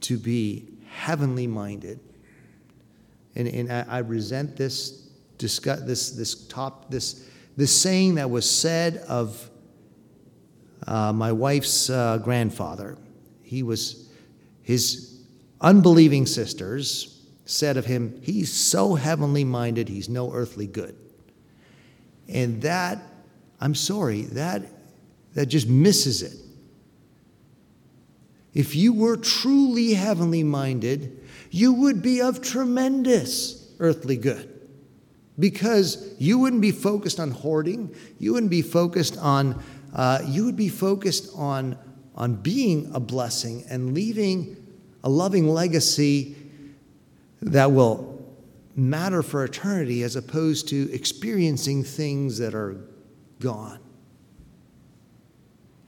to 0.01 0.19
be 0.19 0.69
heavenly 0.89 1.47
minded, 1.47 2.01
and, 3.35 3.49
and 3.49 3.73
I, 3.73 3.85
I 3.89 3.99
resent 3.99 4.57
this 4.57 5.05
discuss 5.39 5.81
this 5.81 6.11
this 6.11 6.47
top 6.47 6.91
this 6.91 7.29
this 7.57 7.77
saying 7.81 8.17
that 8.17 8.31
was 8.31 8.49
said 8.49 8.99
of 9.09 9.51
uh, 10.87 11.13
my 11.13 11.33
wife's 11.33 11.91
uh, 11.91 12.19
grandfather. 12.19 12.97
He 13.55 13.63
was 13.63 14.09
his 14.63 15.21
unbelieving 15.61 16.27
sisters 16.27 17.23
said 17.45 17.77
of 17.77 17.87
him, 17.87 18.19
"He's 18.21 18.53
so 18.53 18.97
heavenly 18.97 19.45
minded, 19.45 19.89
he's 19.89 20.09
no 20.09 20.33
earthly 20.33 20.67
good." 20.67 20.97
And 22.29 22.63
that, 22.63 23.01
I'm 23.61 23.77
sorry, 23.77 24.23
that 24.23 24.63
that 25.35 25.47
just 25.47 25.69
misses 25.69 26.23
it. 26.23 26.35
If 28.55 28.75
you 28.75 28.93
were 28.93 29.17
truly 29.17 29.95
heavenly 29.95 30.43
minded, 30.43 31.21
you 31.51 31.73
would 31.75 32.03
be 32.03 32.21
of 32.21 32.43
tremendous 32.43 33.69
earthly 33.79 34.17
good 34.17 34.49
because 35.39 36.15
you 36.19 36.39
wouldn't 36.39 36.63
be 36.63 36.73
focused 36.73 37.21
on 37.21 37.31
hoarding. 37.31 37.95
You 38.19 38.33
wouldn't 38.33 38.51
be 38.51 38.63
focused 38.63 39.17
on, 39.19 39.63
uh, 39.93 40.23
you 40.27 40.45
would 40.45 40.57
be 40.57 40.69
focused 40.69 41.31
on, 41.37 41.77
on 42.15 42.35
being 42.35 42.91
a 42.95 43.01
blessing 43.01 43.65
and 43.69 43.95
leaving 43.95 44.57
a 45.03 45.09
loving 45.09 45.49
legacy 45.49 46.37
that 47.43 47.71
will 47.73 48.15
matter 48.77 49.23
for 49.23 49.45
eternity 49.45 50.03
as 50.03 50.17
opposed 50.17 50.69
to 50.69 50.93
experiencing 50.93 51.85
things 51.85 52.39
that 52.39 52.55
are 52.55 52.77
gone. 53.41 53.79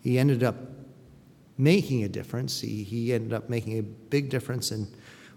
He 0.03 0.19
ended 0.19 0.43
up 0.45 0.57
making 1.59 2.05
a 2.05 2.09
difference. 2.09 2.61
He, 2.61 2.83
he 2.83 3.13
ended 3.13 3.33
up 3.33 3.49
making 3.49 3.79
a 3.79 3.83
big 3.83 4.29
difference, 4.29 4.71
and 4.71 4.87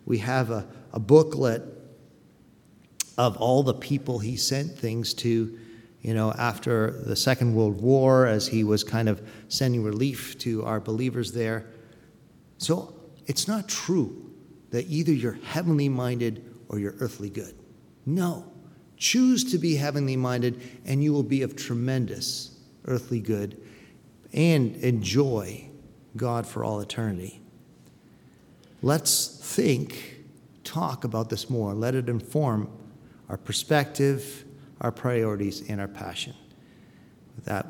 we 0.06 0.18
have 0.20 0.52
a, 0.52 0.68
a 0.94 1.00
booklet 1.00 1.64
of 3.18 3.38
all 3.38 3.64
the 3.64 3.74
people 3.74 4.20
he 4.20 4.36
sent 4.36 4.78
things 4.78 5.14
to, 5.14 5.58
you 6.02 6.14
know, 6.14 6.32
after 6.34 7.02
the 7.06 7.16
Second 7.16 7.54
World 7.54 7.82
War, 7.82 8.26
as 8.26 8.48
he 8.48 8.64
was 8.64 8.84
kind 8.84 9.10
of 9.10 9.28
sending 9.48 9.84
relief 9.84 10.38
to 10.40 10.64
our 10.64 10.80
believers 10.80 11.34
there. 11.34 11.68
So 12.58 12.94
it's 13.26 13.48
not 13.48 13.68
true 13.68 14.32
that 14.72 14.88
either 14.88 15.12
you're 15.12 15.40
heavenly 15.44 15.90
minded 15.90 16.46
or 16.70 16.80
you're 16.80 16.96
earthly 17.00 17.30
good. 17.30 17.56
No. 18.06 18.52
Choose 18.98 19.50
to 19.52 19.58
be 19.58 19.76
heavenly 19.76 20.18
minded, 20.18 20.62
and 20.86 21.04
you 21.04 21.14
will 21.14 21.24
be 21.24 21.42
of 21.42 21.56
tremendous 21.56 22.58
earthly 22.86 23.20
good 23.20 23.60
and 24.34 24.76
enjoy 24.78 25.70
God 26.16 26.46
for 26.46 26.64
all 26.64 26.80
eternity. 26.80 27.42
Let's 28.82 29.28
think, 29.28 30.22
talk 30.64 31.04
about 31.04 31.30
this 31.30 31.50
more. 31.50 31.74
Let 31.74 31.96
it 31.96 32.10
inform 32.10 32.70
our 33.28 33.38
perspective, 33.38 34.46
our 34.82 34.92
priorities, 34.92 35.68
and 35.70 35.82
our 35.82 35.88
passion. 35.88 36.34
With 37.36 37.46
that, 37.46 37.66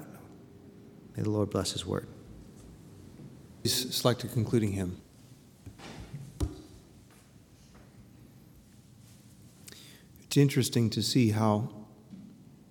may 1.15 1.23
the 1.23 1.29
Lord 1.29 1.49
bless 1.49 1.71
His 1.71 1.85
word. 1.85 2.07
Please 3.63 3.95
select 3.95 4.23
a 4.23 4.27
concluding 4.27 4.71
hymn. 4.71 4.97
It's 10.23 10.37
interesting 10.37 10.89
to 10.91 11.01
see 11.01 11.31
how 11.31 11.69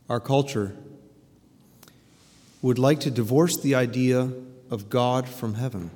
our 0.08 0.20
culture 0.20 0.76
would 2.62 2.78
like 2.78 3.00
to 3.00 3.10
divorce 3.10 3.56
the 3.56 3.74
idea 3.74 4.30
of 4.70 4.88
God 4.88 5.28
from 5.28 5.54
heaven. 5.54 5.90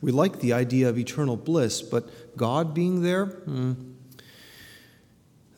We 0.00 0.12
like 0.12 0.40
the 0.40 0.52
idea 0.52 0.88
of 0.88 0.98
eternal 0.98 1.36
bliss, 1.36 1.82
but 1.82 2.36
God 2.36 2.74
being 2.74 3.02
there, 3.02 3.26
hmm, 3.26 3.72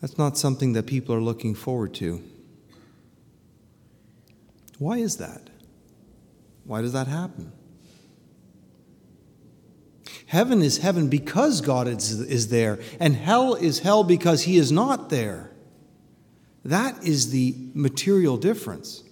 that's 0.01 0.19
not 0.19 0.37
something 0.37 0.73
that 0.75 0.87
people 0.87 1.15
are 1.15 1.21
looking 1.21 1.55
forward 1.55 1.95
to. 1.95 2.23
Why 4.79 4.99
is 4.99 5.17
that? 5.17 5.49
Why 6.65 6.83
does 6.83 6.93
that 6.93 7.07
happen? 7.07 7.53
Heaven 10.27 10.61
is 10.61 10.79
heaven 10.79 11.09
because 11.09 11.61
God 11.61 11.87
is, 11.87 12.21
is 12.21 12.49
there, 12.49 12.81
and 12.99 13.15
hell 13.15 13.55
is 13.55 13.79
hell 13.79 14.03
because 14.03 14.43
He 14.43 14.57
is 14.57 14.73
not 14.73 15.09
there. 15.09 15.51
That 16.65 17.05
is 17.05 17.31
the 17.31 17.55
material 17.75 18.37
difference. 18.37 19.05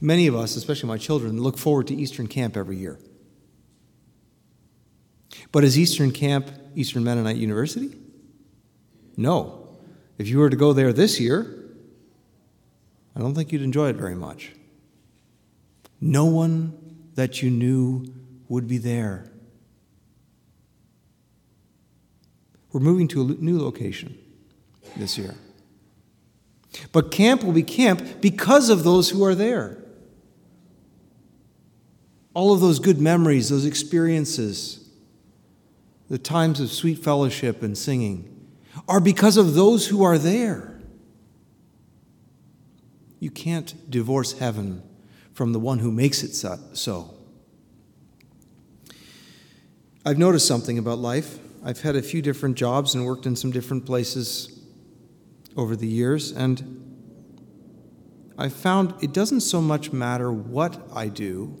Many 0.00 0.26
of 0.26 0.34
us, 0.34 0.56
especially 0.56 0.88
my 0.88 0.98
children, 0.98 1.40
look 1.40 1.58
forward 1.58 1.86
to 1.88 1.94
Eastern 1.94 2.26
Camp 2.26 2.56
every 2.56 2.76
year. 2.76 2.98
But 5.52 5.62
is 5.62 5.78
Eastern 5.78 6.10
Camp 6.10 6.50
Eastern 6.74 7.04
Mennonite 7.04 7.36
University? 7.36 7.96
No. 9.20 9.68
If 10.16 10.28
you 10.28 10.38
were 10.38 10.48
to 10.48 10.56
go 10.56 10.72
there 10.72 10.94
this 10.94 11.20
year, 11.20 11.54
I 13.14 13.20
don't 13.20 13.34
think 13.34 13.52
you'd 13.52 13.60
enjoy 13.60 13.90
it 13.90 13.96
very 13.96 14.14
much. 14.14 14.52
No 16.00 16.24
one 16.24 16.72
that 17.16 17.42
you 17.42 17.50
knew 17.50 18.06
would 18.48 18.66
be 18.66 18.78
there. 18.78 19.30
We're 22.72 22.80
moving 22.80 23.08
to 23.08 23.20
a 23.20 23.24
new 23.24 23.60
location 23.60 24.16
this 24.96 25.18
year. 25.18 25.34
But 26.90 27.10
camp 27.10 27.44
will 27.44 27.52
be 27.52 27.62
camp 27.62 28.22
because 28.22 28.70
of 28.70 28.84
those 28.84 29.10
who 29.10 29.22
are 29.22 29.34
there. 29.34 29.76
All 32.32 32.54
of 32.54 32.60
those 32.60 32.78
good 32.78 32.98
memories, 32.98 33.50
those 33.50 33.66
experiences, 33.66 34.88
the 36.08 36.16
times 36.16 36.58
of 36.58 36.72
sweet 36.72 36.98
fellowship 37.00 37.62
and 37.62 37.76
singing 37.76 38.29
are 38.88 39.00
because 39.00 39.36
of 39.36 39.54
those 39.54 39.88
who 39.88 40.02
are 40.02 40.18
there. 40.18 40.80
You 43.18 43.30
can't 43.30 43.90
divorce 43.90 44.38
heaven 44.38 44.82
from 45.32 45.52
the 45.52 45.60
one 45.60 45.78
who 45.78 45.90
makes 45.92 46.22
it 46.22 46.34
so. 46.34 47.14
I've 50.04 50.18
noticed 50.18 50.46
something 50.46 50.78
about 50.78 50.98
life. 50.98 51.38
I've 51.62 51.82
had 51.82 51.96
a 51.96 52.02
few 52.02 52.22
different 52.22 52.56
jobs 52.56 52.94
and 52.94 53.04
worked 53.04 53.26
in 53.26 53.36
some 53.36 53.50
different 53.50 53.84
places 53.84 54.60
over 55.56 55.76
the 55.76 55.86
years, 55.86 56.32
and 56.32 56.86
I've 58.38 58.54
found 58.54 58.94
it 59.02 59.12
doesn't 59.12 59.42
so 59.42 59.60
much 59.60 59.92
matter 59.92 60.32
what 60.32 60.80
I 60.94 61.08
do 61.08 61.58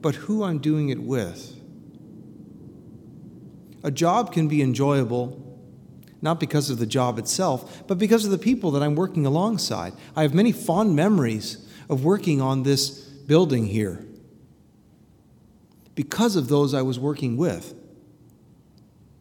but 0.00 0.14
who 0.14 0.42
I'm 0.42 0.58
doing 0.58 0.88
it 0.88 1.00
with. 1.00 1.56
A 3.82 3.90
job 3.90 4.32
can 4.32 4.48
be 4.48 4.62
enjoyable 4.62 5.39
not 6.22 6.40
because 6.40 6.70
of 6.70 6.78
the 6.78 6.86
job 6.86 7.18
itself, 7.18 7.84
but 7.86 7.98
because 7.98 8.24
of 8.24 8.30
the 8.30 8.38
people 8.38 8.70
that 8.72 8.82
I'm 8.82 8.94
working 8.94 9.26
alongside. 9.26 9.94
I 10.14 10.22
have 10.22 10.34
many 10.34 10.52
fond 10.52 10.94
memories 10.94 11.66
of 11.88 12.04
working 12.04 12.40
on 12.40 12.62
this 12.62 12.90
building 12.90 13.66
here 13.66 14.04
because 15.94 16.36
of 16.36 16.48
those 16.48 16.74
I 16.74 16.82
was 16.82 16.98
working 16.98 17.36
with 17.36 17.74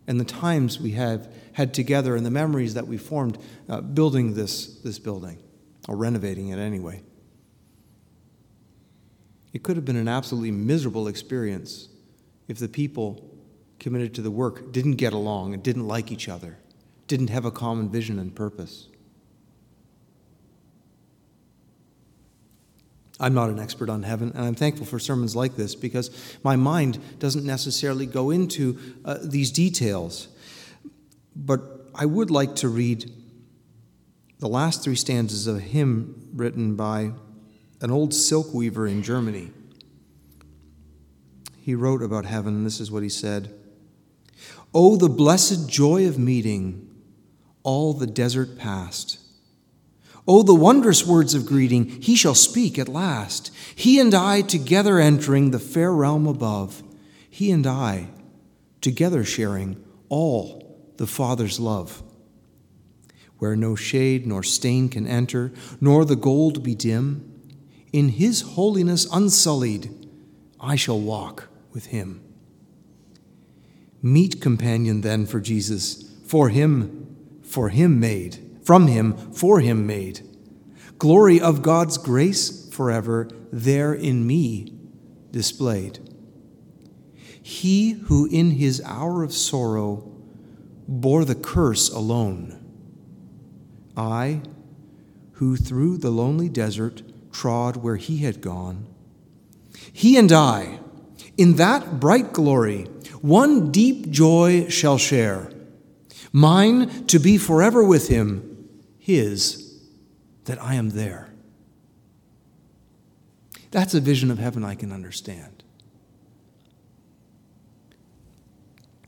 and 0.09 0.19
the 0.19 0.25
times 0.25 0.79
we 0.79 0.91
have 0.93 1.31
had 1.53 1.71
together 1.71 2.15
and 2.15 2.25
the 2.25 2.31
memories 2.31 2.73
that 2.73 2.87
we 2.87 2.97
formed 2.97 3.37
uh, 3.69 3.79
building 3.79 4.33
this, 4.33 4.79
this 4.79 4.97
building, 4.97 5.37
or 5.87 5.95
renovating 5.95 6.49
it 6.49 6.57
anyway. 6.57 7.03
It 9.53 9.61
could 9.61 9.75
have 9.75 9.85
been 9.85 9.95
an 9.95 10.07
absolutely 10.07 10.49
miserable 10.49 11.07
experience 11.07 11.89
if 12.47 12.57
the 12.57 12.67
people 12.67 13.23
committed 13.77 14.15
to 14.15 14.23
the 14.23 14.31
work 14.31 14.71
didn't 14.71 14.95
get 14.95 15.13
along 15.13 15.53
and 15.53 15.61
didn't 15.61 15.87
like 15.87 16.11
each 16.11 16.27
other, 16.27 16.57
didn't 17.09 17.31
have 17.31 17.43
a 17.43 17.51
common 17.51 17.89
vision 17.89 18.19
and 18.19 18.33
purpose. 18.33 18.87
I'm 23.19 23.33
not 23.33 23.49
an 23.49 23.59
expert 23.59 23.89
on 23.89 24.03
heaven, 24.03 24.31
and 24.33 24.45
I'm 24.45 24.55
thankful 24.55 24.85
for 24.85 24.97
sermons 24.97 25.35
like 25.35 25.57
this 25.57 25.75
because 25.75 26.37
my 26.41 26.55
mind 26.55 26.99
doesn't 27.19 27.45
necessarily 27.45 28.05
go 28.05 28.29
into 28.29 28.77
uh, 29.03 29.17
these 29.21 29.51
details. 29.51 30.29
But 31.35 31.61
I 31.93 32.05
would 32.05 32.31
like 32.31 32.55
to 32.57 32.69
read 32.69 33.11
the 34.39 34.47
last 34.47 34.85
three 34.85 34.95
stanzas 34.95 35.47
of 35.47 35.57
a 35.57 35.59
hymn 35.59 36.29
written 36.33 36.77
by 36.77 37.11
an 37.81 37.91
old 37.91 38.13
silk 38.13 38.53
weaver 38.53 38.87
in 38.87 39.03
Germany. 39.03 39.51
He 41.59 41.75
wrote 41.75 42.01
about 42.01 42.23
heaven, 42.23 42.55
and 42.55 42.65
this 42.65 42.79
is 42.79 42.89
what 42.89 43.03
he 43.03 43.09
said 43.09 43.53
Oh, 44.73 44.95
the 44.95 45.09
blessed 45.09 45.67
joy 45.67 46.07
of 46.07 46.17
meeting, 46.17 46.88
all 47.63 47.93
the 47.93 48.07
desert 48.07 48.57
past. 48.57 49.19
Oh, 50.27 50.43
the 50.43 50.53
wondrous 50.53 51.05
words 51.05 51.33
of 51.33 51.45
greeting, 51.45 51.85
he 52.01 52.15
shall 52.15 52.35
speak 52.35 52.77
at 52.77 52.87
last. 52.87 53.51
He 53.75 53.99
and 53.99 54.13
I 54.13 54.41
together 54.41 54.99
entering 54.99 55.51
the 55.51 55.59
fair 55.59 55.91
realm 55.91 56.27
above, 56.27 56.83
he 57.29 57.51
and 57.51 57.65
I 57.65 58.09
together 58.81 59.23
sharing 59.23 59.83
all 60.09 60.79
the 60.97 61.07
Father's 61.07 61.59
love. 61.59 62.03
where 63.39 63.55
no 63.55 63.73
shade 63.75 64.27
nor 64.27 64.43
stain 64.43 64.87
can 64.89 65.07
enter, 65.07 65.51
nor 65.81 66.05
the 66.05 66.15
gold 66.15 66.61
be 66.61 66.75
dim. 66.75 67.25
In 67.91 68.09
his 68.09 68.41
holiness 68.41 69.07
unsullied, 69.11 69.89
I 70.59 70.75
shall 70.75 70.99
walk 70.99 71.47
with 71.71 71.87
him. 71.87 72.21
Meet 74.01 74.41
companion 74.41 75.01
then 75.01 75.25
for 75.25 75.39
Jesus, 75.39 76.03
for 76.25 76.49
him, 76.49 76.98
for 77.49 77.69
him 77.69 77.99
made, 77.99 78.37
from 78.63 78.87
him, 78.87 79.17
for 79.33 79.59
him 79.59 79.87
made. 79.87 80.21
Glory 80.99 81.41
of 81.41 81.63
God's 81.63 81.97
grace 81.97 82.69
forever, 82.69 83.27
there 83.51 83.93
in 83.93 84.27
me 84.27 84.73
displayed. 85.31 85.99
He 87.41 87.91
who 87.91 88.27
in 88.27 88.51
his 88.51 88.81
hour 88.85 89.23
of 89.23 89.33
sorrow 89.33 90.11
bore 90.87 91.25
the 91.25 91.35
curse 91.35 91.89
alone. 91.89 92.55
I, 93.97 94.41
who 95.33 95.57
through 95.57 95.97
the 95.97 96.11
lonely 96.11 96.49
desert 96.49 97.01
trod 97.31 97.77
where 97.77 97.95
he 97.95 98.17
had 98.17 98.41
gone, 98.41 98.85
he 99.91 100.17
and 100.17 100.31
I, 100.31 100.79
in 101.37 101.55
that 101.55 101.99
bright 101.99 102.33
glory, 102.33 102.83
one 103.21 103.71
deep 103.71 104.09
joy 104.09 104.67
shall 104.69 104.97
share. 104.97 105.51
Mine 106.31 107.05
to 107.07 107.19
be 107.19 107.37
forever 107.37 107.83
with 107.83 108.07
him, 108.07 108.69
his 108.97 109.81
that 110.45 110.61
I 110.61 110.75
am 110.75 110.89
there. 110.89 111.29
That's 113.71 113.93
a 113.93 113.99
vision 113.99 114.31
of 114.31 114.39
heaven 114.39 114.63
I 114.63 114.75
can 114.75 114.91
understand. 114.91 115.63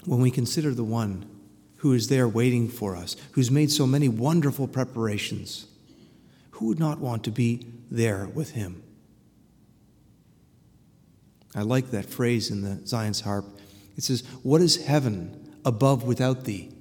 When 0.06 0.22
we 0.22 0.32
consider 0.32 0.74
the 0.74 0.84
one 0.84 1.26
who 1.78 1.94
is 1.94 2.10
there 2.10 2.28
waiting 2.28 2.70
for 2.70 2.96
us, 2.96 3.16
who's 3.32 3.50
made 3.50 3.72
so 3.72 3.88
many 3.88 4.08
wonderful 4.08 4.68
preparations, 4.68 5.68
who 6.52 6.68
would 6.68 6.80
not 6.80 7.00
want 7.00 7.24
to 7.24 7.32
be 7.32 7.68
there 7.90 8.28
with 8.28 8.52
him? 8.52 8.84
I 11.56 11.64
like 11.64 11.92
that 11.92 12.06
phrase 12.06 12.50
in 12.50 12.62
the 12.62 12.86
Zion's 12.88 13.22
harp. 13.22 13.46
It 13.98 14.04
says, 14.04 14.24
What 14.44 14.62
is 14.62 14.86
heaven 14.86 15.56
above 15.66 16.04
without 16.04 16.46
thee? 16.46 16.72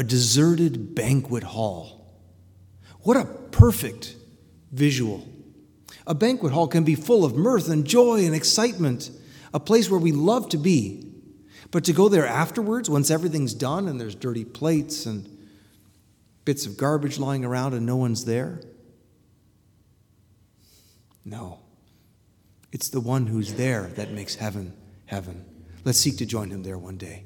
A 0.00 0.02
deserted 0.02 0.94
banquet 0.94 1.42
hall. 1.42 2.10
What 3.00 3.18
a 3.18 3.26
perfect 3.26 4.16
visual. 4.72 5.28
A 6.06 6.14
banquet 6.14 6.54
hall 6.54 6.68
can 6.68 6.84
be 6.84 6.94
full 6.94 7.22
of 7.22 7.36
mirth 7.36 7.68
and 7.68 7.86
joy 7.86 8.24
and 8.24 8.34
excitement, 8.34 9.10
a 9.52 9.60
place 9.60 9.90
where 9.90 10.00
we 10.00 10.10
love 10.10 10.48
to 10.48 10.56
be. 10.56 11.06
But 11.70 11.84
to 11.84 11.92
go 11.92 12.08
there 12.08 12.26
afterwards, 12.26 12.88
once 12.88 13.10
everything's 13.10 13.52
done 13.52 13.88
and 13.88 14.00
there's 14.00 14.14
dirty 14.14 14.46
plates 14.46 15.04
and 15.04 15.28
bits 16.46 16.64
of 16.64 16.78
garbage 16.78 17.18
lying 17.18 17.44
around 17.44 17.74
and 17.74 17.84
no 17.84 17.96
one's 17.96 18.24
there? 18.24 18.62
No. 21.26 21.58
It's 22.72 22.88
the 22.88 23.00
one 23.00 23.26
who's 23.26 23.52
there 23.52 23.88
that 23.96 24.12
makes 24.12 24.36
heaven 24.36 24.72
heaven. 25.04 25.44
Let's 25.84 25.98
seek 25.98 26.16
to 26.16 26.24
join 26.24 26.48
him 26.48 26.62
there 26.62 26.78
one 26.78 26.96
day. 26.96 27.24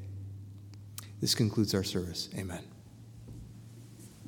This 1.25 1.35
concludes 1.35 1.75
our 1.75 1.83
service. 1.83 2.29
Amen. 2.37 2.74